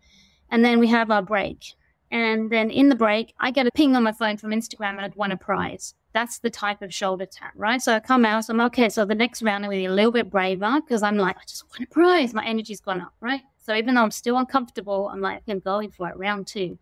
And 0.51 0.63
then 0.63 0.80
we 0.80 0.88
have 0.88 1.10
our 1.10 1.24
break. 1.24 1.74
And 2.12 2.51
then 2.51 2.70
in 2.70 2.89
the 2.89 2.96
break, 2.96 3.34
I 3.39 3.50
get 3.50 3.65
a 3.65 3.72
ping 3.72 3.96
on 3.96 4.04
my 4.04 4.12
phone 4.12 4.38
from 4.38 4.51
Instagram 4.51 4.92
and 4.92 5.01
I'd 5.01 5.15
won 5.15 5.32
a 5.32 5.38
prize. 5.38 5.96
That's 6.13 6.38
the 6.39 6.51
type 6.51 6.82
of 6.82 6.94
shoulder 6.94 7.25
tap, 7.25 7.54
right? 7.56 7.82
So 7.82 7.94
I 7.94 8.00
come 8.00 8.24
out, 8.24 8.46
so 8.46 8.54
I'm 8.54 8.62
okay. 8.62 8.88
So 8.88 9.04
the 9.04 9.15
next 9.15 9.42
round, 9.42 9.65
I'm 9.65 9.72
going 9.72 9.80
to 9.80 9.88
be 9.89 9.92
a 9.92 9.96
little 9.96 10.12
bit 10.12 10.30
braver 10.30 10.80
because 10.80 11.01
I'm 11.01 11.18
like, 11.18 11.38
I 11.38 11.42
just 11.48 11.65
won 11.72 11.84
a 11.84 11.92
prize. 11.92 12.34
My 12.34 12.46
energy's 12.46 12.80
gone 12.80 13.01
up, 13.01 13.13
right? 13.20 13.42
So 13.58 13.74
even 13.74 13.96
though 13.96 14.04
I'm 14.04 14.12
still 14.12 14.38
uncomfortable, 14.38 15.10
I'm 15.12 15.22
like, 15.22 15.42
I'm 15.48 15.60
going 15.60 15.89
for 15.89 16.08
it. 16.08 16.18
Round 16.18 16.46
two. 16.46 16.77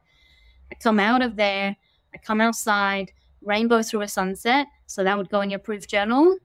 I 0.70 0.76
come 0.76 1.00
out 1.00 1.22
of 1.22 1.38
there, 1.38 1.78
I 2.14 2.18
come 2.18 2.42
outside, 2.42 3.12
rainbow 3.44 3.82
through 3.82 4.02
a 4.02 4.08
sunset. 4.08 4.68
So 4.86 5.04
that 5.04 5.18
would 5.18 5.30
go 5.30 5.42
in 5.42 5.50
your 5.50 5.60
proof 5.60 5.88
journal. 5.88 6.38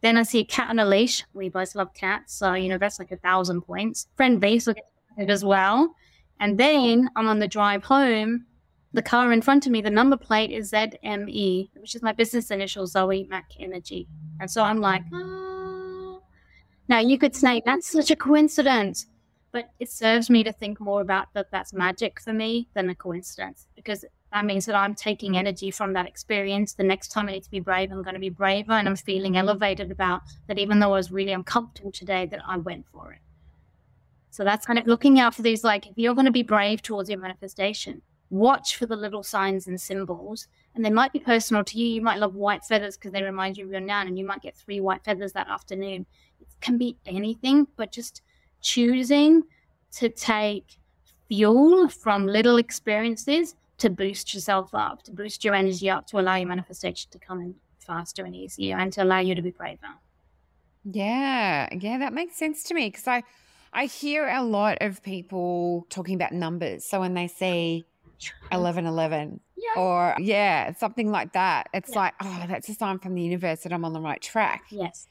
Then 0.00 0.16
I 0.16 0.22
see 0.22 0.40
a 0.40 0.44
cat 0.44 0.70
on 0.70 0.78
a 0.78 0.86
leash. 0.86 1.24
We 1.34 1.48
both 1.48 1.74
love 1.74 1.92
cats. 1.94 2.34
So, 2.34 2.54
you 2.54 2.68
know, 2.68 2.78
that's 2.78 2.98
like 2.98 3.12
a 3.12 3.16
thousand 3.16 3.62
points. 3.62 4.06
Friend 4.16 4.40
base 4.40 4.66
will 4.66 4.74
it 5.16 5.30
as 5.30 5.44
well. 5.44 5.94
And 6.38 6.58
then 6.58 7.10
I'm 7.16 7.28
on 7.28 7.38
the 7.38 7.48
drive 7.48 7.84
home. 7.84 8.46
The 8.92 9.02
car 9.02 9.32
in 9.32 9.42
front 9.42 9.66
of 9.66 9.72
me, 9.72 9.82
the 9.82 9.90
number 9.90 10.16
plate 10.16 10.50
is 10.50 10.72
ZME, 10.72 11.70
which 11.76 11.94
is 11.94 12.02
my 12.02 12.12
business 12.12 12.50
initial, 12.50 12.86
Zoe 12.86 13.26
Mac 13.28 13.50
Energy. 13.60 14.08
And 14.40 14.50
so 14.50 14.62
I'm 14.62 14.80
like, 14.80 15.02
oh. 15.12 16.22
now 16.88 16.98
you 16.98 17.18
could 17.18 17.36
say 17.36 17.62
that's 17.64 17.86
such 17.86 18.10
a 18.10 18.16
coincidence, 18.16 19.06
but 19.52 19.66
it 19.78 19.90
serves 19.90 20.28
me 20.28 20.42
to 20.42 20.52
think 20.52 20.80
more 20.80 21.02
about 21.02 21.28
that 21.34 21.52
that's 21.52 21.72
magic 21.72 22.20
for 22.20 22.32
me 22.32 22.68
than 22.74 22.90
a 22.90 22.94
coincidence 22.94 23.68
because 23.76 24.04
that 24.32 24.44
means 24.44 24.66
that 24.66 24.74
I'm 24.74 24.94
taking 24.94 25.32
mm. 25.32 25.38
energy 25.38 25.70
from 25.70 25.92
that 25.94 26.06
experience. 26.06 26.74
The 26.74 26.84
next 26.84 27.08
time 27.08 27.28
I 27.28 27.32
need 27.32 27.44
to 27.44 27.50
be 27.50 27.60
brave, 27.60 27.90
I'm 27.90 28.02
going 28.02 28.14
to 28.14 28.20
be 28.20 28.30
braver 28.30 28.72
and 28.72 28.88
I'm 28.88 28.96
feeling 28.96 29.32
mm. 29.32 29.38
elevated 29.38 29.90
about 29.90 30.22
that, 30.46 30.58
even 30.58 30.78
though 30.78 30.92
I 30.92 30.98
was 30.98 31.10
really 31.10 31.32
uncomfortable 31.32 31.92
today, 31.92 32.26
that 32.26 32.40
I 32.46 32.56
went 32.56 32.86
for 32.92 33.12
it. 33.12 33.18
So 34.30 34.44
that's 34.44 34.66
kind 34.66 34.78
of 34.78 34.86
looking 34.86 35.18
out 35.18 35.34
for 35.34 35.42
these 35.42 35.64
like, 35.64 35.86
if 35.86 35.94
you're 35.96 36.14
going 36.14 36.26
to 36.26 36.32
be 36.32 36.44
brave 36.44 36.82
towards 36.82 37.10
your 37.10 37.18
manifestation, 37.18 38.00
watch 38.30 38.76
for 38.76 38.86
the 38.86 38.94
little 38.94 39.24
signs 39.24 39.66
and 39.66 39.80
symbols. 39.80 40.46
And 40.74 40.84
they 40.84 40.90
might 40.90 41.12
be 41.12 41.18
personal 41.18 41.64
to 41.64 41.78
you. 41.78 41.86
You 41.86 42.00
might 42.00 42.20
love 42.20 42.36
white 42.36 42.64
feathers 42.64 42.96
because 42.96 43.12
they 43.12 43.24
remind 43.24 43.56
you 43.56 43.64
of 43.64 43.72
your 43.72 43.80
nan, 43.80 44.06
and 44.06 44.16
you 44.16 44.24
might 44.24 44.42
get 44.42 44.56
three 44.56 44.80
white 44.80 45.04
feathers 45.04 45.32
that 45.32 45.48
afternoon. 45.48 46.06
It 46.40 46.46
can 46.60 46.78
be 46.78 46.96
anything, 47.06 47.66
but 47.76 47.90
just 47.90 48.22
choosing 48.60 49.42
to 49.92 50.08
take 50.08 50.78
fuel 51.26 51.88
from 51.88 52.26
little 52.26 52.58
experiences 52.58 53.56
to 53.80 53.90
boost 53.90 54.34
yourself 54.34 54.74
up, 54.74 55.02
to 55.04 55.10
boost 55.10 55.44
your 55.44 55.54
energy 55.54 55.90
up, 55.90 56.06
to 56.08 56.20
allow 56.20 56.36
your 56.36 56.48
manifestation 56.48 57.10
to 57.10 57.18
come 57.18 57.40
in 57.40 57.54
faster 57.78 58.24
and 58.24 58.36
easier, 58.36 58.76
and 58.78 58.92
to 58.92 59.02
allow 59.02 59.18
you 59.18 59.34
to 59.34 59.42
be 59.42 59.50
braver. 59.50 59.94
Yeah, 60.84 61.68
yeah, 61.72 61.98
that 61.98 62.12
makes 62.12 62.36
sense 62.36 62.62
to 62.64 62.74
me 62.74 62.88
because 62.88 63.06
I 63.06 63.22
I 63.72 63.86
hear 63.86 64.28
a 64.28 64.42
lot 64.42 64.78
of 64.80 65.02
people 65.02 65.86
talking 65.90 66.14
about 66.14 66.32
numbers. 66.32 66.84
So 66.84 67.00
when 67.00 67.14
they 67.14 67.28
say 67.28 67.84
1111 68.50 69.40
yeah. 69.56 69.80
or 69.80 70.16
yeah, 70.18 70.72
something 70.74 71.10
like 71.10 71.32
that, 71.34 71.68
it's 71.72 71.90
yeah. 71.90 71.98
like, 71.98 72.14
oh, 72.22 72.44
that's 72.48 72.68
a 72.68 72.74
sign 72.74 72.98
from 72.98 73.14
the 73.14 73.22
universe 73.22 73.60
that 73.60 73.72
I'm 73.72 73.84
on 73.84 73.92
the 73.92 74.00
right 74.00 74.20
track. 74.20 74.64
Yes. 74.70 75.06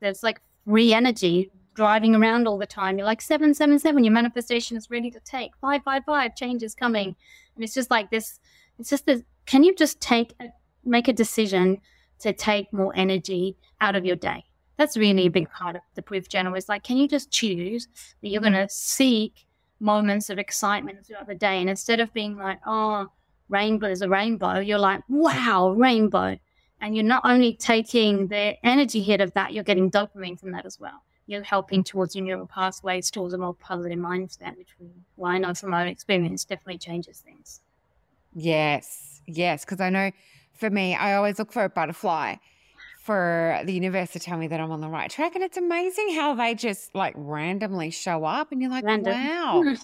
There's 0.00 0.22
like 0.22 0.40
free 0.64 0.94
energy 0.94 1.50
driving 1.74 2.14
around 2.14 2.46
all 2.46 2.56
the 2.56 2.66
time. 2.66 2.98
You're 2.98 3.06
like 3.06 3.20
777, 3.20 4.04
your 4.04 4.12
manifestation 4.12 4.76
is 4.76 4.90
ready 4.90 5.10
to 5.10 5.20
take. 5.20 5.50
555, 5.60 6.36
change 6.36 6.62
is 6.62 6.74
coming. 6.74 7.16
And 7.54 7.64
it's 7.64 7.74
just 7.74 7.90
like 7.90 8.10
this, 8.10 8.38
it's 8.78 8.90
just 8.90 9.06
this, 9.06 9.22
can 9.46 9.62
you 9.62 9.74
just 9.74 10.00
take, 10.00 10.34
a, 10.40 10.46
make 10.84 11.08
a 11.08 11.12
decision 11.12 11.78
to 12.20 12.32
take 12.32 12.72
more 12.72 12.92
energy 12.96 13.56
out 13.80 13.96
of 13.96 14.04
your 14.04 14.16
day? 14.16 14.44
that's 14.76 14.96
really 14.96 15.26
a 15.26 15.30
big 15.30 15.50
part 15.50 15.76
of 15.76 15.82
the 15.94 16.02
proof 16.02 16.28
journal 16.28 16.54
is 16.54 16.68
like, 16.68 16.82
can 16.82 16.96
you 16.96 17.08
just 17.08 17.30
choose 17.30 17.88
that 18.22 18.28
you're 18.28 18.40
going 18.40 18.52
to 18.52 18.68
seek 18.68 19.46
moments 19.80 20.30
of 20.30 20.38
excitement 20.38 21.06
throughout 21.06 21.26
the 21.26 21.34
day? 21.34 21.60
And 21.60 21.70
instead 21.70 22.00
of 22.00 22.12
being 22.12 22.36
like, 22.36 22.58
oh, 22.66 23.06
rainbow 23.48 23.88
is 23.88 24.02
a 24.02 24.08
rainbow, 24.08 24.58
you're 24.58 24.78
like, 24.78 25.02
wow, 25.08 25.70
rainbow. 25.70 26.38
And 26.80 26.94
you're 26.94 27.04
not 27.04 27.22
only 27.24 27.54
taking 27.54 28.28
the 28.28 28.54
energy 28.66 29.02
hit 29.02 29.20
of 29.20 29.32
that, 29.34 29.52
you're 29.52 29.64
getting 29.64 29.90
dopamine 29.90 30.38
from 30.38 30.52
that 30.52 30.66
as 30.66 30.78
well. 30.80 31.02
You're 31.26 31.42
helping 31.42 31.82
towards 31.82 32.14
your 32.14 32.24
neural 32.24 32.46
pathways 32.46 33.10
towards 33.10 33.32
a 33.34 33.38
more 33.38 33.54
positive 33.54 33.98
mindset, 33.98 34.56
which 34.56 34.74
we, 34.78 34.88
well, 35.16 35.32
I 35.32 35.38
know 35.38 35.54
from 35.54 35.70
my 35.70 35.86
experience 35.86 36.44
definitely 36.44 36.78
changes 36.78 37.20
things. 37.20 37.60
Yes, 38.34 39.20
yes. 39.26 39.64
Because 39.64 39.80
I 39.80 39.90
know 39.90 40.10
for 40.52 40.70
me, 40.70 40.94
I 40.94 41.14
always 41.14 41.38
look 41.38 41.52
for 41.52 41.64
a 41.64 41.68
butterfly 41.68 42.36
for 43.00 43.60
the 43.64 43.72
universe 43.72 44.10
to 44.12 44.18
tell 44.18 44.38
me 44.38 44.46
that 44.48 44.60
I'm 44.60 44.70
on 44.70 44.80
the 44.80 44.88
right 44.88 45.10
track. 45.10 45.34
And 45.34 45.44
it's 45.44 45.56
amazing 45.56 46.14
how 46.14 46.34
they 46.34 46.54
just 46.54 46.94
like 46.94 47.14
randomly 47.16 47.90
show 47.90 48.24
up 48.24 48.50
and 48.50 48.60
you're 48.60 48.70
like, 48.70 48.84
Random. 48.84 49.12
wow. 49.12 49.74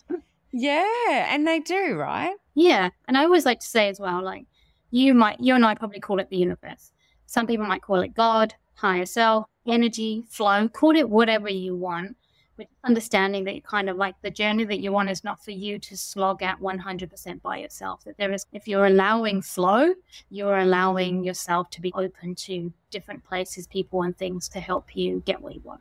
yeah. 0.52 1.34
And 1.34 1.46
they 1.46 1.60
do, 1.60 1.96
right? 1.96 2.34
Yeah. 2.54 2.90
And 3.06 3.16
I 3.18 3.24
always 3.24 3.44
like 3.44 3.60
to 3.60 3.66
say 3.66 3.88
as 3.88 4.00
well, 4.00 4.22
like, 4.22 4.46
you 4.90 5.14
might, 5.14 5.38
you 5.38 5.54
and 5.54 5.64
I 5.64 5.74
probably 5.74 6.00
call 6.00 6.18
it 6.18 6.30
the 6.30 6.36
universe. 6.36 6.92
Some 7.26 7.46
people 7.46 7.66
might 7.66 7.82
call 7.82 8.00
it 8.00 8.14
God, 8.14 8.54
higher 8.74 9.06
self, 9.06 9.46
energy, 9.66 10.24
flow, 10.28 10.68
call 10.68 10.96
it 10.96 11.08
whatever 11.08 11.48
you 11.48 11.76
want 11.76 12.16
but 12.60 12.68
understanding 12.84 13.44
that 13.44 13.64
kind 13.64 13.88
of 13.88 13.96
like 13.96 14.14
the 14.20 14.30
journey 14.30 14.64
that 14.64 14.80
you 14.80 14.92
want 14.92 15.08
is 15.08 15.24
not 15.24 15.42
for 15.42 15.50
you 15.50 15.78
to 15.78 15.96
slog 15.96 16.42
out 16.42 16.60
100% 16.60 17.40
by 17.40 17.56
yourself. 17.56 18.04
That 18.04 18.18
there 18.18 18.30
is, 18.32 18.44
if 18.52 18.68
you're 18.68 18.84
allowing 18.84 19.40
flow, 19.40 19.94
you're 20.28 20.58
allowing 20.58 21.24
yourself 21.24 21.70
to 21.70 21.80
be 21.80 21.90
open 21.94 22.34
to 22.34 22.70
different 22.90 23.24
places, 23.24 23.66
people, 23.66 24.02
and 24.02 24.14
things 24.16 24.46
to 24.50 24.60
help 24.60 24.94
you 24.94 25.22
get 25.24 25.40
what 25.40 25.54
you 25.54 25.62
want. 25.64 25.80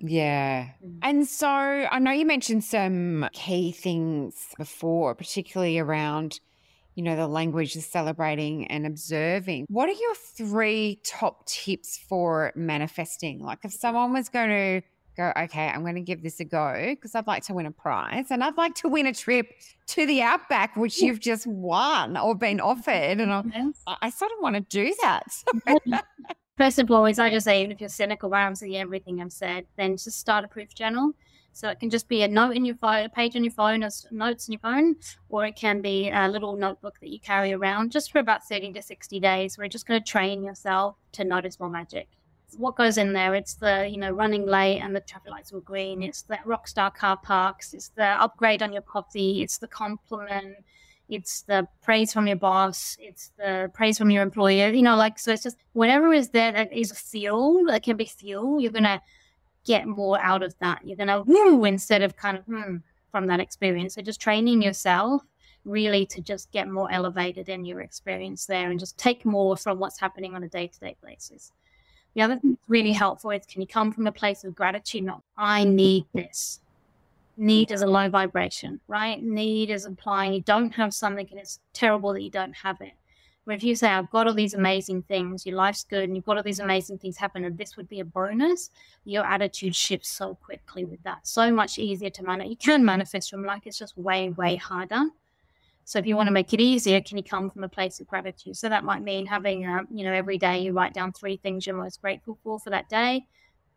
Yeah. 0.00 0.70
Mm. 0.84 0.98
And 1.02 1.28
so 1.28 1.46
I 1.46 2.00
know 2.00 2.10
you 2.10 2.26
mentioned 2.26 2.64
some 2.64 3.28
key 3.32 3.70
things 3.70 4.34
before, 4.58 5.14
particularly 5.14 5.78
around, 5.78 6.40
you 6.94 7.02
know, 7.02 7.16
the 7.16 7.28
language 7.28 7.76
of 7.76 7.82
celebrating 7.82 8.66
and 8.66 8.86
observing. 8.86 9.66
What 9.68 9.88
are 9.88 9.92
your 9.92 10.14
three 10.14 11.00
top 11.04 11.46
tips 11.46 11.98
for 12.08 12.52
manifesting? 12.54 13.40
Like 13.40 13.60
if 13.64 13.72
someone 13.72 14.12
was 14.12 14.28
going 14.28 14.48
to 14.48 14.82
go, 15.16 15.32
okay, 15.36 15.68
I'm 15.68 15.82
going 15.82 15.96
to 15.96 16.00
give 16.00 16.22
this 16.22 16.40
a 16.40 16.44
go 16.44 16.74
because 16.90 17.14
I'd 17.14 17.26
like 17.26 17.44
to 17.44 17.54
win 17.54 17.66
a 17.66 17.70
prize 17.70 18.26
and 18.30 18.42
I'd 18.42 18.56
like 18.56 18.74
to 18.76 18.88
win 18.88 19.06
a 19.06 19.12
trip 19.12 19.46
to 19.88 20.06
the 20.06 20.22
Outback, 20.22 20.76
which 20.76 21.00
you've 21.00 21.20
just 21.20 21.46
won 21.46 22.16
or 22.16 22.34
been 22.34 22.60
offered. 22.60 23.20
And 23.20 23.52
yes. 23.52 23.82
I, 23.86 23.96
I, 24.02 24.10
sort 24.10 24.32
of 24.32 24.38
want 24.40 24.56
to 24.56 24.60
do 24.60 24.94
that. 25.02 26.04
First 26.56 26.78
of 26.78 26.90
all, 26.90 27.06
is 27.06 27.18
I 27.18 27.30
just 27.30 27.44
say, 27.44 27.60
even 27.60 27.72
if 27.72 27.80
you're 27.80 27.88
cynical 27.88 28.30
around 28.30 28.56
seeing 28.56 28.76
everything 28.76 29.20
I've 29.20 29.32
said, 29.32 29.66
then 29.76 29.96
just 29.96 30.18
start 30.18 30.44
a 30.44 30.48
proof 30.48 30.74
journal. 30.74 31.12
So 31.52 31.68
it 31.68 31.80
can 31.80 31.90
just 31.90 32.08
be 32.08 32.22
a 32.22 32.28
note 32.28 32.56
in 32.56 32.64
your 32.64 32.76
phone, 32.76 33.04
a 33.04 33.08
page 33.08 33.36
on 33.36 33.44
your 33.44 33.52
phone, 33.52 33.82
as 33.82 34.06
notes 34.10 34.48
in 34.48 34.52
your 34.52 34.60
phone, 34.60 34.96
or 35.28 35.44
it 35.44 35.56
can 35.56 35.80
be 35.80 36.10
a 36.10 36.28
little 36.28 36.56
notebook 36.56 36.98
that 37.00 37.10
you 37.10 37.20
carry 37.20 37.52
around 37.52 37.92
just 37.92 38.12
for 38.12 38.18
about 38.18 38.44
30 38.44 38.72
to 38.72 38.82
60 38.82 39.20
days. 39.20 39.58
We're 39.58 39.68
just 39.68 39.86
going 39.86 40.00
to 40.00 40.06
train 40.06 40.42
yourself 40.42 40.96
to 41.12 41.24
notice 41.24 41.60
more 41.60 41.68
magic 41.68 42.08
what 42.56 42.76
goes 42.76 42.98
in 42.98 43.12
there. 43.12 43.34
It's 43.34 43.54
the 43.54 43.88
you 43.88 43.98
know 43.98 44.10
running 44.10 44.46
late 44.46 44.80
and 44.80 44.94
the 44.94 45.00
traffic 45.00 45.30
lights 45.30 45.52
were 45.52 45.60
green. 45.60 46.02
It's 46.02 46.22
the 46.22 46.38
rockstar 46.46 46.94
car 46.94 47.16
parks. 47.16 47.74
It's 47.74 47.88
the 47.88 48.04
upgrade 48.04 48.62
on 48.62 48.72
your 48.72 48.82
coffee. 48.82 49.42
It's 49.42 49.58
the 49.58 49.68
compliment. 49.68 50.56
It's 51.08 51.42
the 51.42 51.66
praise 51.82 52.12
from 52.12 52.26
your 52.26 52.36
boss. 52.36 52.96
It's 53.00 53.32
the 53.36 53.70
praise 53.74 53.98
from 53.98 54.10
your 54.10 54.22
employer. 54.22 54.68
You 54.68 54.82
know, 54.82 54.96
like 54.96 55.18
so. 55.18 55.32
It's 55.32 55.42
just 55.42 55.58
whatever 55.72 56.12
is 56.12 56.30
there 56.30 56.52
that 56.52 56.72
is 56.72 56.90
a 56.90 56.94
fuel 56.94 57.64
that 57.66 57.82
can 57.82 57.96
be 57.96 58.04
fuel. 58.04 58.60
You're 58.60 58.72
gonna 58.72 59.02
get 59.70 59.86
more 59.86 60.20
out 60.20 60.42
of 60.42 60.52
that. 60.58 60.80
You're 60.84 60.96
gonna 60.96 61.22
woo 61.22 61.64
instead 61.64 62.02
of 62.02 62.16
kind 62.16 62.36
of 62.36 62.44
hmm, 62.44 62.78
from 63.12 63.28
that 63.28 63.38
experience. 63.38 63.94
So 63.94 64.02
just 64.02 64.20
training 64.20 64.62
yourself 64.62 65.22
really 65.64 66.04
to 66.06 66.20
just 66.20 66.50
get 66.50 66.68
more 66.68 66.90
elevated 66.90 67.48
in 67.48 67.64
your 67.64 67.80
experience 67.80 68.46
there 68.46 68.68
and 68.70 68.80
just 68.80 68.98
take 68.98 69.24
more 69.24 69.56
from 69.56 69.78
what's 69.78 70.00
happening 70.00 70.34
on 70.34 70.42
a 70.42 70.48
day 70.48 70.66
to 70.66 70.80
day 70.80 70.96
basis. 71.04 71.52
The 72.14 72.22
other 72.22 72.36
thing 72.36 72.50
that's 72.54 72.68
really 72.68 72.90
helpful 72.90 73.30
is 73.30 73.46
can 73.46 73.60
you 73.60 73.68
come 73.68 73.92
from 73.92 74.08
a 74.08 74.12
place 74.12 74.42
of 74.42 74.56
gratitude, 74.56 75.04
not 75.04 75.22
I 75.36 75.62
need 75.62 76.06
this. 76.12 76.58
Need 77.36 77.70
is 77.70 77.82
a 77.82 77.86
low 77.86 78.08
vibration, 78.08 78.80
right? 78.88 79.22
Need 79.22 79.70
is 79.70 79.86
implying 79.86 80.32
you 80.32 80.40
don't 80.40 80.72
have 80.72 80.92
something 80.92 81.28
and 81.30 81.38
it's 81.38 81.60
terrible 81.72 82.12
that 82.12 82.22
you 82.22 82.30
don't 82.30 82.56
have 82.56 82.80
it. 82.80 82.94
If 83.50 83.64
you 83.64 83.74
say, 83.74 83.88
I've 83.88 84.10
got 84.10 84.26
all 84.26 84.34
these 84.34 84.54
amazing 84.54 85.02
things, 85.02 85.46
your 85.46 85.56
life's 85.56 85.84
good, 85.84 86.04
and 86.04 86.16
you've 86.16 86.24
got 86.24 86.36
all 86.36 86.42
these 86.42 86.60
amazing 86.60 86.98
things 86.98 87.16
happen, 87.16 87.44
and 87.44 87.56
this 87.56 87.76
would 87.76 87.88
be 87.88 88.00
a 88.00 88.04
bonus, 88.04 88.70
your 89.04 89.24
attitude 89.24 89.74
shifts 89.74 90.10
so 90.10 90.34
quickly 90.34 90.84
with 90.84 91.02
that. 91.02 91.26
So 91.26 91.50
much 91.50 91.78
easier 91.78 92.10
to 92.10 92.22
manifest. 92.22 92.50
You 92.50 92.56
can 92.56 92.84
manifest 92.84 93.30
from 93.30 93.44
like 93.44 93.66
it's 93.66 93.78
just 93.78 93.96
way, 93.96 94.30
way 94.30 94.56
harder. 94.56 95.04
So 95.84 95.98
if 95.98 96.06
you 96.06 96.16
want 96.16 96.28
to 96.28 96.32
make 96.32 96.52
it 96.52 96.60
easier, 96.60 97.00
can 97.00 97.16
you 97.16 97.24
come 97.24 97.50
from 97.50 97.64
a 97.64 97.68
place 97.68 97.98
of 98.00 98.06
gratitude? 98.06 98.56
So 98.56 98.68
that 98.68 98.84
might 98.84 99.02
mean 99.02 99.26
having, 99.26 99.66
uh, 99.66 99.82
you 99.90 100.04
know, 100.04 100.12
every 100.12 100.38
day 100.38 100.60
you 100.60 100.72
write 100.72 100.94
down 100.94 101.12
three 101.12 101.36
things 101.36 101.66
you're 101.66 101.74
most 101.76 102.00
grateful 102.00 102.38
for 102.44 102.60
for 102.60 102.70
that 102.70 102.88
day. 102.88 103.26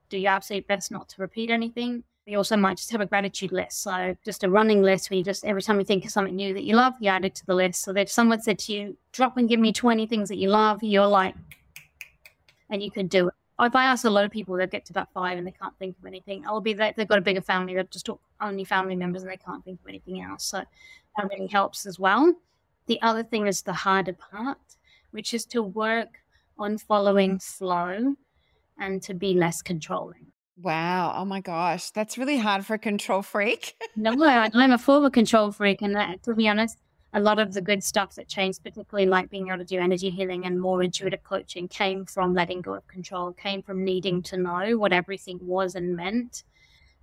Do 0.09 0.17
your 0.19 0.33
absolute 0.33 0.67
best 0.67 0.91
not 0.91 1.09
to 1.09 1.21
repeat 1.21 1.49
anything. 1.49 2.03
You 2.25 2.37
also 2.37 2.55
might 2.55 2.77
just 2.77 2.91
have 2.91 3.01
a 3.01 3.05
gratitude 3.05 3.51
list. 3.51 3.81
So 3.81 4.15
just 4.23 4.43
a 4.43 4.49
running 4.49 4.81
list 4.81 5.09
where 5.09 5.17
you 5.17 5.23
just, 5.23 5.43
every 5.43 5.61
time 5.61 5.77
you 5.79 5.85
think 5.85 6.05
of 6.05 6.11
something 6.11 6.35
new 6.35 6.53
that 6.53 6.63
you 6.63 6.75
love, 6.75 6.93
you 7.01 7.09
add 7.09 7.25
it 7.25 7.35
to 7.35 7.45
the 7.45 7.53
list. 7.53 7.81
So 7.81 7.91
that 7.91 8.01
if 8.01 8.11
someone 8.11 8.41
said 8.41 8.59
to 8.59 8.73
you, 8.73 8.97
drop 9.11 9.35
and 9.35 9.49
give 9.49 9.59
me 9.59 9.73
20 9.73 10.07
things 10.07 10.29
that 10.29 10.37
you 10.37 10.49
love, 10.49 10.81
you're 10.83 11.05
like, 11.05 11.35
and 12.69 12.81
you 12.81 12.91
can 12.91 13.07
do 13.07 13.27
it. 13.27 13.33
If 13.59 13.75
I 13.75 13.85
ask 13.85 14.05
a 14.05 14.09
lot 14.09 14.25
of 14.25 14.31
people, 14.31 14.55
they'll 14.55 14.67
get 14.67 14.85
to 14.85 14.93
about 14.93 15.13
five 15.13 15.37
and 15.37 15.45
they 15.45 15.51
can't 15.51 15.77
think 15.77 15.97
of 15.99 16.05
anything. 16.05 16.43
I'll 16.47 16.59
be 16.59 16.73
that 16.73 16.95
they've 16.95 17.07
got 17.07 17.19
a 17.19 17.21
bigger 17.21 17.41
family, 17.41 17.75
they've 17.75 17.89
just 17.89 18.05
talk 18.05 18.19
only 18.41 18.63
family 18.63 18.95
members 18.95 19.21
and 19.21 19.31
they 19.31 19.37
can't 19.37 19.63
think 19.63 19.79
of 19.81 19.87
anything 19.87 20.21
else. 20.21 20.45
So 20.45 20.63
that 21.17 21.29
really 21.29 21.47
helps 21.47 21.85
as 21.85 21.99
well. 21.99 22.33
The 22.87 23.01
other 23.01 23.23
thing 23.23 23.47
is 23.47 23.61
the 23.61 23.73
harder 23.73 24.13
part, 24.13 24.57
which 25.11 25.33
is 25.33 25.45
to 25.47 25.61
work 25.61 26.19
on 26.57 26.77
following 26.77 27.39
flow 27.39 28.15
and 28.79 29.01
to 29.03 29.13
be 29.13 29.33
less 29.33 29.61
controlling. 29.61 30.32
Wow. 30.61 31.13
Oh 31.17 31.25
my 31.25 31.41
gosh. 31.41 31.89
That's 31.91 32.17
really 32.17 32.37
hard 32.37 32.65
for 32.65 32.75
a 32.75 32.79
control 32.79 33.21
freak. 33.21 33.75
no, 33.95 34.15
I'm 34.23 34.71
a 34.71 34.77
former 34.77 35.09
control 35.09 35.51
freak. 35.51 35.81
And 35.81 35.95
that, 35.95 36.23
to 36.23 36.35
be 36.35 36.47
honest, 36.47 36.77
a 37.13 37.19
lot 37.19 37.39
of 37.39 37.53
the 37.53 37.61
good 37.61 37.83
stuff 37.83 38.15
that 38.15 38.27
changed, 38.27 38.63
particularly 38.63 39.07
like 39.07 39.29
being 39.29 39.47
able 39.47 39.59
to 39.59 39.65
do 39.65 39.79
energy 39.79 40.09
healing 40.09 40.45
and 40.45 40.59
more 40.59 40.83
intuitive 40.83 41.23
coaching, 41.23 41.67
came 41.67 42.05
from 42.05 42.33
letting 42.33 42.61
go 42.61 42.73
of 42.73 42.87
control, 42.87 43.31
came 43.33 43.61
from 43.61 43.83
needing 43.83 44.21
to 44.23 44.37
know 44.37 44.77
what 44.77 44.93
everything 44.93 45.39
was 45.41 45.75
and 45.75 45.95
meant. 45.95 46.43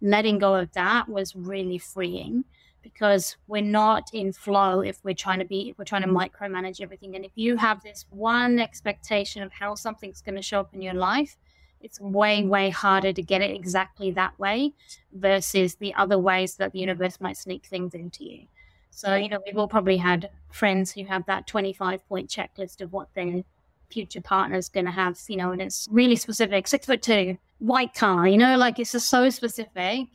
Letting 0.00 0.38
go 0.38 0.54
of 0.54 0.72
that 0.72 1.08
was 1.08 1.36
really 1.36 1.78
freeing 1.78 2.44
because 2.82 3.36
we're 3.46 3.62
not 3.62 4.08
in 4.12 4.32
flow 4.32 4.80
if 4.80 5.04
we're 5.04 5.14
trying 5.14 5.38
to 5.38 5.44
be 5.44 5.68
if 5.68 5.78
we're 5.78 5.84
trying 5.84 6.02
to 6.02 6.08
micromanage 6.08 6.80
everything 6.80 7.14
and 7.14 7.26
if 7.26 7.32
you 7.34 7.56
have 7.56 7.82
this 7.82 8.06
one 8.08 8.58
expectation 8.58 9.42
of 9.42 9.52
how 9.52 9.74
something's 9.74 10.22
going 10.22 10.34
to 10.34 10.40
show 10.40 10.60
up 10.60 10.72
in 10.72 10.80
your 10.80 10.94
life 10.94 11.36
it's 11.80 12.00
way 12.00 12.44
way 12.44 12.70
harder 12.70 13.12
to 13.12 13.22
get 13.22 13.42
it 13.42 13.54
exactly 13.54 14.10
that 14.12 14.38
way 14.38 14.72
versus 15.12 15.76
the 15.76 15.94
other 15.94 16.18
ways 16.18 16.56
that 16.56 16.72
the 16.72 16.78
universe 16.78 17.20
might 17.20 17.36
sneak 17.36 17.66
things 17.66 17.94
into 17.94 18.24
you. 18.24 18.46
So 18.90 19.14
you 19.14 19.28
know 19.28 19.40
we've 19.44 19.56
all 19.56 19.68
probably 19.68 19.96
had 19.96 20.30
friends 20.50 20.92
who 20.92 21.04
have 21.04 21.26
that 21.26 21.46
25 21.46 22.06
point 22.08 22.28
checklist 22.28 22.80
of 22.80 22.92
what 22.92 23.08
their 23.14 23.42
future 23.90 24.20
partner 24.20 24.56
is 24.56 24.68
going 24.68 24.86
to 24.86 24.92
have 24.92 25.18
you 25.28 25.36
know 25.36 25.52
and 25.52 25.62
it's 25.62 25.88
really 25.90 26.16
specific. 26.16 26.68
Six 26.68 26.86
foot 26.86 27.02
two 27.02 27.38
white 27.58 27.94
car 27.94 28.26
you 28.26 28.38
know 28.38 28.56
like 28.56 28.78
it's 28.78 28.92
just 28.92 29.08
so 29.08 29.28
specific 29.30 30.08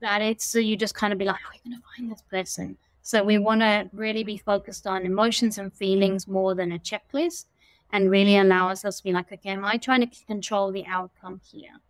that 0.00 0.22
it's 0.22 0.44
so 0.44 0.58
you 0.58 0.76
just 0.76 0.94
kind 0.94 1.12
of 1.12 1.18
be 1.18 1.24
like, 1.24 1.36
oh, 1.36 1.38
how 1.42 1.48
are 1.48 1.52
we 1.64 1.70
going 1.70 1.80
to 1.80 1.86
find 1.96 2.10
this 2.10 2.22
person? 2.30 2.76
So 3.02 3.22
we 3.22 3.38
want 3.38 3.60
to 3.60 3.88
really 3.92 4.24
be 4.24 4.38
focused 4.38 4.86
on 4.86 5.04
emotions 5.04 5.58
and 5.58 5.72
feelings 5.72 6.26
more 6.26 6.54
than 6.54 6.72
a 6.72 6.78
checklist 6.78 7.46
and 7.92 8.10
really 8.10 8.36
allow 8.36 8.68
ourselves 8.68 8.98
to 8.98 9.04
be 9.04 9.12
like, 9.12 9.32
okay, 9.32 9.50
am 9.50 9.64
I 9.64 9.76
trying 9.76 10.08
to 10.08 10.24
control 10.26 10.72
the 10.72 10.84
outcome 10.86 11.40
here? 11.44 11.80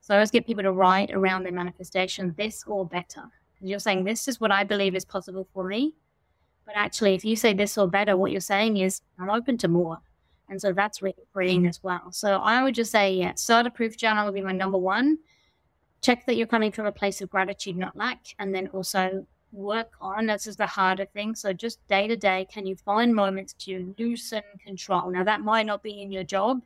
So 0.00 0.14
I 0.14 0.18
always 0.18 0.30
get 0.30 0.46
people 0.46 0.62
to 0.62 0.72
write 0.72 1.10
around 1.10 1.42
their 1.42 1.52
manifestation, 1.52 2.34
this 2.36 2.64
or 2.66 2.86
better. 2.86 3.24
You're 3.60 3.78
saying, 3.78 4.04
this 4.04 4.28
is 4.28 4.40
what 4.40 4.52
I 4.52 4.64
believe 4.64 4.94
is 4.94 5.04
possible 5.04 5.48
for 5.52 5.64
me. 5.64 5.94
But 6.64 6.76
actually, 6.76 7.14
if 7.14 7.24
you 7.24 7.34
say 7.34 7.54
this 7.54 7.76
or 7.76 7.88
better, 7.88 8.16
what 8.16 8.30
you're 8.30 8.40
saying 8.40 8.76
is, 8.76 9.02
I'm 9.18 9.30
open 9.30 9.58
to 9.58 9.68
more. 9.68 9.98
And 10.48 10.60
so 10.60 10.72
that's 10.72 11.02
really 11.02 11.24
freeing 11.32 11.66
as 11.66 11.82
well. 11.82 12.12
So 12.12 12.36
I 12.36 12.62
would 12.62 12.74
just 12.74 12.90
say, 12.90 13.12
yeah, 13.12 13.34
start 13.34 13.66
a 13.66 13.70
proof 13.70 13.96
journal 13.96 14.24
would 14.24 14.34
be 14.34 14.40
my 14.40 14.52
number 14.52 14.78
one 14.78 15.18
check 16.00 16.26
that 16.26 16.36
you're 16.36 16.46
coming 16.46 16.72
from 16.72 16.86
a 16.86 16.92
place 16.92 17.20
of 17.20 17.30
gratitude, 17.30 17.76
not 17.76 17.96
lack, 17.96 18.20
and 18.38 18.54
then 18.54 18.68
also 18.68 19.26
work 19.52 19.92
on 20.00 20.26
this 20.26 20.46
is 20.46 20.56
the 20.56 20.66
harder 20.66 21.06
thing. 21.06 21.34
So 21.34 21.52
just 21.52 21.86
day 21.88 22.06
to 22.06 22.16
day, 22.16 22.46
can 22.52 22.66
you 22.66 22.76
find 22.76 23.14
moments 23.14 23.52
to 23.64 23.94
loosen 23.98 24.42
control? 24.64 25.10
Now 25.10 25.24
that 25.24 25.40
might 25.40 25.66
not 25.66 25.82
be 25.82 26.02
in 26.02 26.12
your 26.12 26.24
job, 26.24 26.62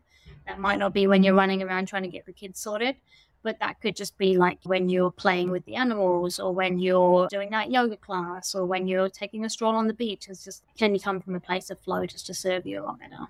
that 0.46 0.58
might 0.58 0.78
not 0.78 0.92
be 0.92 1.06
when 1.06 1.22
you're 1.22 1.34
running 1.34 1.62
around 1.62 1.86
trying 1.86 2.02
to 2.02 2.08
get 2.08 2.26
the 2.26 2.32
kids 2.32 2.58
sorted. 2.60 2.96
But 3.44 3.58
that 3.58 3.80
could 3.80 3.96
just 3.96 4.16
be 4.18 4.36
like 4.36 4.58
when 4.62 4.88
you're 4.88 5.10
playing 5.10 5.50
with 5.50 5.64
the 5.64 5.74
animals 5.74 6.38
or 6.38 6.52
when 6.52 6.78
you're 6.78 7.26
doing 7.26 7.50
that 7.50 7.72
yoga 7.72 7.96
class 7.96 8.54
or 8.54 8.64
when 8.66 8.86
you're 8.86 9.08
taking 9.08 9.44
a 9.44 9.50
stroll 9.50 9.74
on 9.74 9.88
the 9.88 9.94
beach. 9.94 10.26
It's 10.28 10.44
just, 10.44 10.62
can 10.78 10.94
you 10.94 11.00
come 11.00 11.20
from 11.20 11.34
a 11.34 11.40
place 11.40 11.68
of 11.68 11.80
flow 11.80 12.06
just 12.06 12.26
to 12.26 12.34
serve 12.34 12.66
you 12.66 12.80
a 12.80 12.84
lot 12.84 13.00
better? 13.00 13.26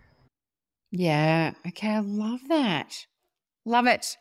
Yeah. 0.91 1.55
Okay. 1.67 1.89
I 1.89 2.01
love 2.01 2.41
that. 2.49 3.07
Love 3.65 3.87
it. 3.87 4.19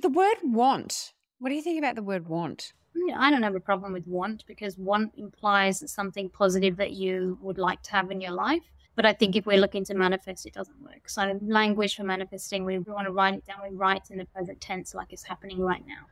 The 0.00 0.08
word 0.08 0.36
want. 0.44 1.14
What 1.40 1.48
do 1.48 1.56
you 1.56 1.62
think 1.62 1.78
about 1.78 1.96
the 1.96 2.02
word 2.02 2.28
want? 2.28 2.72
I 3.16 3.30
don't 3.30 3.42
have 3.42 3.54
a 3.54 3.60
problem 3.60 3.92
with 3.92 4.06
want 4.06 4.44
because 4.46 4.76
want 4.78 5.12
implies 5.16 5.82
something 5.90 6.28
positive 6.28 6.76
that 6.76 6.92
you 6.92 7.38
would 7.40 7.58
like 7.58 7.82
to 7.84 7.92
have 7.92 8.10
in 8.10 8.20
your 8.20 8.32
life. 8.32 8.62
But 8.96 9.06
I 9.06 9.12
think 9.12 9.36
if 9.36 9.46
we're 9.46 9.60
looking 9.60 9.84
to 9.84 9.94
manifest, 9.94 10.44
it 10.44 10.54
doesn't 10.54 10.82
work. 10.82 11.08
So, 11.08 11.38
language 11.40 11.94
for 11.94 12.02
manifesting, 12.02 12.64
we 12.64 12.78
want 12.80 13.06
to 13.06 13.12
write 13.12 13.34
it 13.34 13.46
down. 13.46 13.58
We 13.62 13.76
write 13.76 14.10
in 14.10 14.18
the 14.18 14.24
present 14.24 14.60
tense 14.60 14.92
like 14.92 15.12
it's 15.12 15.22
happening 15.22 15.60
right 15.60 15.84
now. 15.86 16.06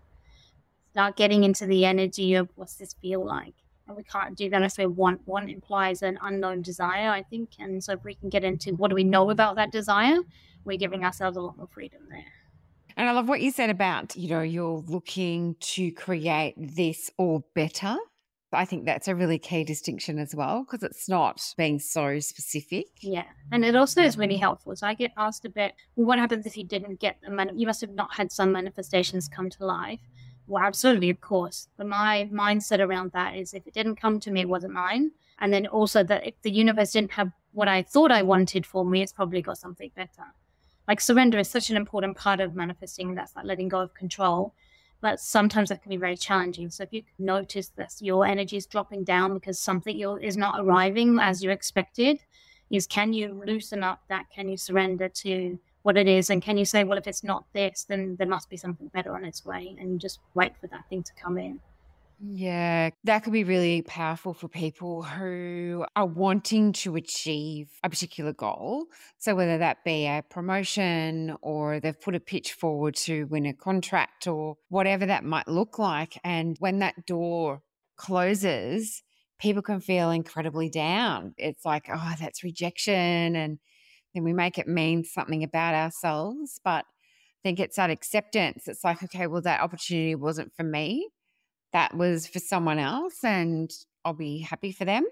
Start 0.92 1.16
getting 1.16 1.42
into 1.42 1.66
the 1.66 1.84
energy 1.84 2.34
of 2.34 2.48
what's 2.54 2.76
this 2.76 2.94
feel 3.02 3.26
like. 3.26 3.54
And 3.88 3.96
we 3.96 4.04
can't 4.04 4.36
do 4.36 4.48
that 4.50 4.62
if 4.62 4.78
we 4.78 4.86
want. 4.86 5.26
Want 5.26 5.50
implies 5.50 6.02
an 6.02 6.16
unknown 6.22 6.62
desire, 6.62 7.10
I 7.10 7.24
think. 7.24 7.50
And 7.58 7.82
so, 7.82 7.94
if 7.94 8.04
we 8.04 8.14
can 8.14 8.28
get 8.28 8.44
into 8.44 8.70
what 8.76 8.90
do 8.90 8.94
we 8.94 9.02
know 9.02 9.30
about 9.30 9.56
that 9.56 9.72
desire, 9.72 10.18
we're 10.64 10.78
giving 10.78 11.04
ourselves 11.04 11.36
a 11.36 11.40
lot 11.40 11.56
more 11.56 11.66
freedom 11.66 12.02
there. 12.08 12.45
And 12.96 13.08
I 13.08 13.12
love 13.12 13.28
what 13.28 13.42
you 13.42 13.50
said 13.50 13.68
about, 13.68 14.16
you 14.16 14.30
know, 14.30 14.40
you're 14.40 14.82
looking 14.86 15.56
to 15.60 15.90
create 15.92 16.54
this 16.56 17.10
or 17.18 17.44
better. 17.54 17.96
I 18.52 18.64
think 18.64 18.86
that's 18.86 19.06
a 19.06 19.14
really 19.14 19.38
key 19.38 19.64
distinction 19.64 20.18
as 20.18 20.34
well 20.34 20.64
because 20.64 20.82
it's 20.82 21.08
not 21.08 21.42
being 21.58 21.78
so 21.78 22.18
specific. 22.20 22.86
Yeah. 23.02 23.24
And 23.52 23.66
it 23.66 23.76
also 23.76 24.00
is 24.00 24.16
really 24.16 24.38
helpful. 24.38 24.74
So 24.76 24.86
I 24.86 24.94
get 24.94 25.12
asked 25.18 25.44
a 25.44 25.50
bit, 25.50 25.74
well, 25.94 26.06
what 26.06 26.18
happens 26.18 26.46
if 26.46 26.56
you 26.56 26.64
didn't 26.64 26.98
get 26.98 27.18
the 27.22 27.30
man- 27.30 27.58
you 27.58 27.66
must 27.66 27.82
have 27.82 27.90
not 27.90 28.14
had 28.14 28.32
some 28.32 28.52
manifestations 28.52 29.28
come 29.28 29.50
to 29.50 29.66
life. 29.66 30.00
Well, 30.46 30.62
absolutely, 30.62 31.10
of 31.10 31.20
course. 31.20 31.68
But 31.76 31.88
my 31.88 32.30
mindset 32.32 32.80
around 32.80 33.12
that 33.12 33.36
is 33.36 33.52
if 33.52 33.66
it 33.66 33.74
didn't 33.74 33.96
come 33.96 34.20
to 34.20 34.30
me, 34.30 34.42
it 34.42 34.48
wasn't 34.48 34.72
mine. 34.72 35.10
And 35.38 35.52
then 35.52 35.66
also 35.66 36.02
that 36.04 36.26
if 36.26 36.40
the 36.40 36.50
universe 36.50 36.92
didn't 36.92 37.12
have 37.12 37.32
what 37.52 37.68
I 37.68 37.82
thought 37.82 38.10
I 38.10 38.22
wanted 38.22 38.64
for 38.64 38.86
me, 38.86 39.02
it's 39.02 39.12
probably 39.12 39.42
got 39.42 39.58
something 39.58 39.90
better 39.94 40.32
like 40.88 41.00
surrender 41.00 41.38
is 41.38 41.48
such 41.48 41.70
an 41.70 41.76
important 41.76 42.16
part 42.16 42.40
of 42.40 42.54
manifesting 42.54 43.14
that's 43.14 43.34
like 43.36 43.44
letting 43.44 43.68
go 43.68 43.80
of 43.80 43.94
control 43.94 44.54
but 45.00 45.20
sometimes 45.20 45.68
that 45.68 45.82
can 45.82 45.90
be 45.90 45.96
very 45.96 46.16
challenging. 46.16 46.70
So 46.70 46.82
if 46.82 46.92
you 46.92 47.02
notice 47.18 47.68
that 47.76 47.92
your 48.00 48.26
energy 48.26 48.56
is 48.56 48.66
dropping 48.66 49.04
down 49.04 49.34
because 49.34 49.58
something 49.58 49.98
is 50.22 50.36
not 50.36 50.58
arriving 50.58 51.18
as 51.20 51.42
you 51.42 51.50
expected 51.50 52.18
is 52.70 52.86
can 52.86 53.12
you 53.12 53.42
loosen 53.46 53.82
up 53.82 54.00
that? 54.08 54.26
Can 54.34 54.48
you 54.48 54.56
surrender 54.56 55.08
to 55.08 55.58
what 55.82 55.96
it 55.96 56.08
is? 56.08 56.30
And 56.30 56.42
can 56.42 56.56
you 56.56 56.64
say 56.64 56.82
well 56.82 56.98
if 56.98 57.06
it's 57.06 57.22
not 57.22 57.44
this 57.52 57.84
then 57.84 58.16
there 58.16 58.26
must 58.26 58.50
be 58.50 58.56
something 58.56 58.88
better 58.88 59.14
on 59.14 59.24
its 59.24 59.44
way 59.44 59.76
and 59.78 60.00
just 60.00 60.20
wait 60.34 60.56
for 60.60 60.66
that 60.68 60.88
thing 60.88 61.02
to 61.02 61.12
come 61.14 61.38
in 61.38 61.60
yeah, 62.18 62.90
that 63.04 63.24
could 63.24 63.34
be 63.34 63.44
really 63.44 63.82
powerful 63.82 64.32
for 64.32 64.48
people 64.48 65.02
who 65.02 65.84
are 65.94 66.06
wanting 66.06 66.72
to 66.72 66.96
achieve 66.96 67.68
a 67.84 67.90
particular 67.90 68.32
goal. 68.32 68.86
So, 69.18 69.34
whether 69.34 69.58
that 69.58 69.84
be 69.84 70.06
a 70.06 70.24
promotion 70.30 71.36
or 71.42 71.78
they've 71.78 72.00
put 72.00 72.14
a 72.14 72.20
pitch 72.20 72.54
forward 72.54 72.94
to 72.96 73.24
win 73.24 73.44
a 73.44 73.52
contract 73.52 74.26
or 74.26 74.56
whatever 74.70 75.04
that 75.04 75.24
might 75.24 75.46
look 75.46 75.78
like. 75.78 76.18
And 76.24 76.56
when 76.58 76.78
that 76.78 77.04
door 77.06 77.60
closes, 77.96 79.02
people 79.38 79.62
can 79.62 79.80
feel 79.80 80.10
incredibly 80.10 80.70
down. 80.70 81.34
It's 81.36 81.66
like, 81.66 81.86
oh, 81.92 82.14
that's 82.18 82.42
rejection. 82.42 83.36
And 83.36 83.58
then 84.14 84.24
we 84.24 84.32
make 84.32 84.56
it 84.56 84.66
mean 84.66 85.04
something 85.04 85.44
about 85.44 85.74
ourselves. 85.74 86.60
But 86.64 86.86
I 86.86 87.40
think 87.42 87.60
it's 87.60 87.76
that 87.76 87.90
acceptance. 87.90 88.68
It's 88.68 88.84
like, 88.84 89.02
okay, 89.02 89.26
well, 89.26 89.42
that 89.42 89.60
opportunity 89.60 90.14
wasn't 90.14 90.54
for 90.56 90.62
me 90.62 91.10
that 91.76 91.94
was 91.94 92.26
for 92.26 92.38
someone 92.38 92.78
else 92.78 93.22
and 93.22 93.70
I'll 94.02 94.14
be 94.14 94.38
happy 94.38 94.72
for 94.72 94.86
them. 94.86 95.04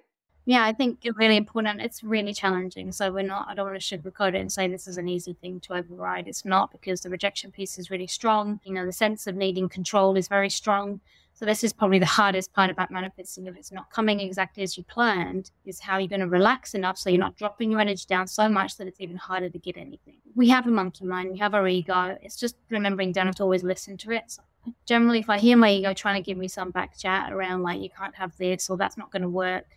Yeah, 0.47 0.65
I 0.65 0.73
think 0.73 1.01
it's 1.03 1.15
really 1.15 1.37
important. 1.37 1.83
It's 1.83 2.03
really 2.03 2.33
challenging. 2.33 2.91
So 2.91 3.13
we're 3.13 3.23
not, 3.23 3.49
I 3.51 3.55
don't 3.55 3.67
want 3.67 3.79
to 3.79 3.99
sugarcoat 3.99 4.29
it 4.29 4.37
and 4.37 4.51
say 4.51 4.67
this 4.67 4.87
is 4.87 4.97
an 4.97 5.07
easy 5.07 5.35
thing 5.35 5.61
to 5.61 5.75
override. 5.75 6.27
It's 6.27 6.47
not 6.47 6.73
because 6.73 7.03
the 7.03 7.11
rejection 7.11 7.51
piece 7.51 7.77
is 7.79 7.91
really 7.91 8.07
strong. 8.07 8.61
You 8.65 8.73
know, 8.73 8.87
the 8.87 8.93
sense 8.93 9.27
of 9.27 9.37
needing 9.37 9.69
control 9.69 10.17
is 10.17 10.27
very 10.27 10.49
strong. 10.49 11.03
So 11.37 11.45
this 11.45 11.65
is 11.65 11.73
probably 11.73 11.99
the 11.99 12.07
hardest 12.07 12.53
part 12.53 12.71
about 12.71 12.93
manifesting. 12.93 13.47
If 13.49 13.57
it's 13.57 13.73
not 13.73 13.91
coming 13.91 14.21
exactly 14.21 14.63
as 14.63 14.79
you 14.79 14.85
planned, 14.85 15.51
is 15.65 15.81
how 15.81 15.99
you're 15.99 16.07
going 16.07 16.21
to 16.21 16.29
relax 16.29 16.75
enough 16.75 16.97
so 16.97 17.11
you're 17.11 17.19
not 17.19 17.37
dropping 17.37 17.73
your 17.73 17.81
energy 17.81 18.05
down 18.09 18.29
so 18.29 18.49
much 18.49 18.77
that 18.77 18.87
it's 18.87 19.01
even 19.01 19.17
harder 19.17 19.51
to 19.51 19.59
get 19.59 19.77
anything. 19.77 20.19
We 20.37 20.49
have 20.51 20.69
a 20.69 20.71
monkey 20.71 21.05
mind, 21.05 21.33
we 21.33 21.39
have 21.39 21.55
our 21.55 21.67
ego. 21.67 22.17
It's 22.23 22.37
just 22.37 22.55
remembering 22.71 23.11
don't 23.11 23.37
to 23.37 23.43
always 23.43 23.65
listen 23.65 23.97
to 23.99 24.13
it. 24.13 24.25
So 24.29 24.43
generally 24.87 25.19
if 25.19 25.29
I 25.29 25.39
hear 25.39 25.57
my 25.57 25.71
ego 25.71 25.93
trying 25.93 26.23
to 26.23 26.25
give 26.25 26.39
me 26.39 26.47
some 26.47 26.71
back 26.71 26.97
chat 26.97 27.33
around 27.33 27.63
like 27.63 27.81
you 27.81 27.91
can't 27.91 28.15
have 28.15 28.37
this 28.37 28.71
or 28.71 28.77
that's 28.77 28.97
not 28.97 29.11
going 29.11 29.23
to 29.23 29.29
work, 29.29 29.77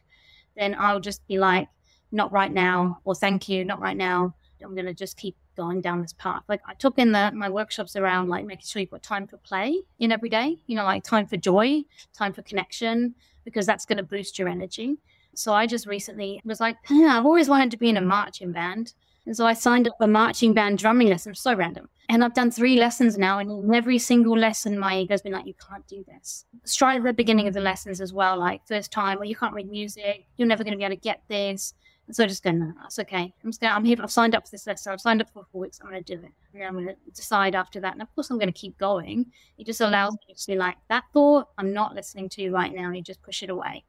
then 0.55 0.75
I'll 0.77 0.99
just 0.99 1.25
be 1.27 1.39
like, 1.39 1.69
not 2.11 2.31
right 2.31 2.51
now, 2.51 2.99
or 3.03 3.15
thank 3.15 3.49
you, 3.49 3.65
not 3.65 3.81
right 3.81 3.97
now. 3.97 4.35
I'm 4.63 4.75
going 4.75 4.85
to 4.85 4.93
just 4.93 5.17
keep 5.17 5.35
going 5.57 5.81
down 5.81 6.01
this 6.01 6.13
path. 6.13 6.43
Like 6.47 6.61
I 6.65 6.73
took 6.75 6.97
in 6.97 7.11
the 7.11 7.31
my 7.33 7.49
workshops 7.49 7.97
around 7.97 8.29
like 8.29 8.45
making 8.45 8.65
sure 8.65 8.79
you've 8.79 8.91
got 8.91 9.03
time 9.03 9.27
for 9.27 9.37
play 9.37 9.81
in 9.99 10.13
every 10.13 10.29
day. 10.29 10.57
You 10.67 10.77
know, 10.77 10.85
like 10.85 11.03
time 11.03 11.27
for 11.27 11.35
joy, 11.35 11.83
time 12.13 12.31
for 12.31 12.43
connection, 12.43 13.15
because 13.43 13.65
that's 13.65 13.85
going 13.85 13.97
to 13.97 14.03
boost 14.03 14.39
your 14.39 14.47
energy. 14.47 14.97
So 15.33 15.53
I 15.53 15.67
just 15.67 15.85
recently 15.85 16.41
was 16.45 16.59
like, 16.59 16.77
yeah, 16.89 17.17
I've 17.17 17.25
always 17.25 17.49
wanted 17.49 17.71
to 17.71 17.77
be 17.77 17.89
in 17.89 17.97
a 17.97 18.01
marching 18.01 18.51
band. 18.51 18.93
And 19.25 19.35
so 19.35 19.45
I 19.45 19.53
signed 19.53 19.87
up 19.87 19.97
a 19.99 20.07
marching 20.07 20.53
band 20.53 20.77
drumming 20.77 21.09
lesson. 21.09 21.35
So 21.35 21.53
random. 21.53 21.89
And 22.09 22.23
I've 22.23 22.33
done 22.33 22.51
three 22.51 22.77
lessons 22.79 23.17
now, 23.17 23.39
and 23.39 23.51
in 23.51 23.75
every 23.75 23.99
single 23.99 24.37
lesson, 24.37 24.79
my 24.79 24.97
ego's 24.99 25.21
been 25.21 25.33
like, 25.33 25.45
"You 25.45 25.55
can't 25.55 25.85
do 25.87 26.05
this." 26.07 26.45
Straight 26.63 26.97
at 26.97 27.03
the 27.03 27.11
beginning 27.11 27.49
of 27.49 27.53
the 27.53 27.59
lessons 27.59 27.99
as 27.99 28.13
well, 28.13 28.37
like 28.37 28.65
first 28.65 28.93
time, 28.93 29.17
well, 29.17 29.27
you 29.27 29.35
can't 29.35 29.53
read 29.53 29.69
music. 29.69 30.25
You're 30.37 30.47
never 30.47 30.63
going 30.63 30.71
to 30.71 30.77
be 30.77 30.85
able 30.85 30.95
to 30.95 31.01
get 31.01 31.21
this. 31.27 31.73
So 32.11 32.23
I 32.23 32.27
just 32.27 32.43
go, 32.43 32.51
no, 32.51 32.73
that's 32.81 32.99
okay. 32.99 33.33
I'm 33.43 33.49
just 33.49 33.59
going. 33.59 33.73
I'm 33.73 33.83
here. 33.83 33.97
I've 34.01 34.11
signed 34.11 34.33
up 34.33 34.45
for 34.45 34.51
this 34.51 34.65
lesson. 34.65 34.93
I've 34.93 35.01
signed 35.01 35.21
up 35.21 35.29
for 35.29 35.45
four 35.51 35.61
weeks. 35.61 35.79
I'm 35.81 35.89
going 35.89 36.01
to 36.01 36.15
do 36.15 36.23
it. 36.23 36.31
And 36.53 36.63
I'm 36.63 36.73
going 36.73 36.87
to 36.87 36.95
decide 37.13 37.53
after 37.53 37.81
that. 37.81 37.93
And 37.93 38.01
of 38.01 38.13
course, 38.15 38.29
I'm 38.29 38.37
going 38.37 38.51
to 38.51 38.57
keep 38.57 38.77
going. 38.77 39.25
It 39.57 39.65
just 39.65 39.81
allows 39.81 40.13
me 40.13 40.33
to 40.33 40.47
be 40.47 40.55
like 40.55 40.77
that 40.89 41.03
thought. 41.11 41.49
I'm 41.57 41.73
not 41.73 41.95
listening 41.95 42.29
to 42.29 42.41
you 42.41 42.53
right 42.53 42.73
now. 42.73 42.85
And 42.85 42.95
you 42.95 43.03
just 43.03 43.21
push 43.21 43.43
it 43.43 43.49
away. 43.49 43.83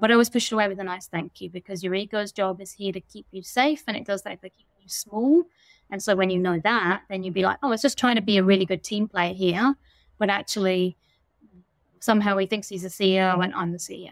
But 0.00 0.10
I 0.10 0.14
always 0.14 0.30
push 0.30 0.52
it 0.52 0.54
away 0.54 0.68
with 0.68 0.78
a 0.78 0.84
nice 0.84 1.08
thank 1.08 1.40
you 1.40 1.50
because 1.50 1.82
your 1.82 1.94
ego's 1.94 2.30
job 2.30 2.60
is 2.60 2.72
here 2.72 2.92
to 2.92 3.00
keep 3.00 3.26
you 3.32 3.42
safe, 3.42 3.82
and 3.88 3.96
it 3.96 4.04
does 4.04 4.22
that 4.22 4.40
by 4.40 4.50
keeping 4.50 4.76
you 4.82 4.88
small 4.88 5.44
and 5.90 6.02
so 6.02 6.14
when 6.14 6.30
you 6.30 6.38
know 6.38 6.58
that, 6.64 7.02
then 7.08 7.22
you'd 7.22 7.34
be 7.34 7.42
like, 7.42 7.58
oh, 7.62 7.72
it's 7.72 7.82
just 7.82 7.98
trying 7.98 8.16
to 8.16 8.22
be 8.22 8.36
a 8.36 8.42
really 8.42 8.66
good 8.66 8.84
team 8.84 9.08
player 9.08 9.32
here. 9.32 9.74
But 10.18 10.30
actually, 10.30 10.96
somehow 12.00 12.36
he 12.36 12.46
thinks 12.46 12.68
he's 12.68 12.84
a 12.84 12.88
CEO 12.88 13.42
and 13.42 13.54
I'm 13.54 13.72
the 13.72 13.78
CEO. 13.78 14.10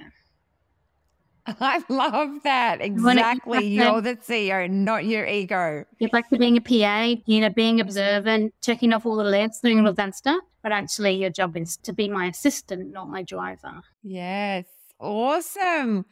I 1.61 1.83
love 1.89 2.43
that. 2.43 2.81
Exactly. 2.81 3.67
You're 3.67 4.01
the 4.01 4.17
CEO, 4.17 4.69
not 4.69 5.05
your 5.05 5.27
ego. 5.27 5.85
Get 6.01 6.11
back 6.11 6.29
to 6.31 6.39
being 6.39 6.57
a 6.57 6.61
PA, 6.61 7.21
you 7.27 7.41
know, 7.41 7.51
being 7.51 7.81
observant, 7.81 8.55
checking 8.63 8.93
off 8.93 9.07
all 9.07 9.17
the 9.17 9.25
lists, 9.25 9.61
doing 9.61 9.81
all 9.81 9.89
of 9.89 9.97
that 9.97 10.15
stuff. 10.15 10.43
But 10.63 10.73
actually, 10.73 11.13
your 11.17 11.31
job 11.31 11.57
is 11.57 11.77
to 11.79 11.93
be 11.93 12.09
my 12.09 12.27
assistant, 12.27 12.93
not 12.93 13.09
my 13.09 13.23
driver. 13.23 13.83
Yes. 14.03 14.67
Awesome. 14.99 16.07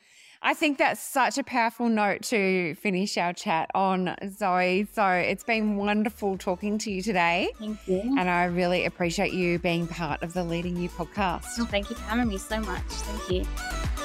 I 0.46 0.52
think 0.52 0.76
that's 0.76 1.00
such 1.00 1.38
a 1.38 1.42
powerful 1.42 1.88
note 1.88 2.20
to 2.24 2.74
finish 2.74 3.16
our 3.16 3.32
chat 3.32 3.70
on, 3.74 4.14
Zoe. 4.30 4.86
So 4.92 5.08
it's 5.08 5.42
been 5.42 5.76
wonderful 5.76 6.36
talking 6.36 6.76
to 6.78 6.90
you 6.90 7.00
today. 7.00 7.50
Thank 7.58 7.88
you. 7.88 8.00
And 8.18 8.28
I 8.28 8.44
really 8.44 8.84
appreciate 8.84 9.32
you 9.32 9.58
being 9.58 9.86
part 9.86 10.22
of 10.22 10.34
the 10.34 10.44
Leading 10.44 10.76
You 10.76 10.90
podcast. 10.90 11.46
Oh, 11.58 11.64
thank 11.64 11.88
you 11.88 11.96
for 11.96 12.02
having 12.02 12.28
me 12.28 12.36
so 12.36 12.60
much. 12.60 12.82
Thank 12.82 13.30
you. 13.30 14.03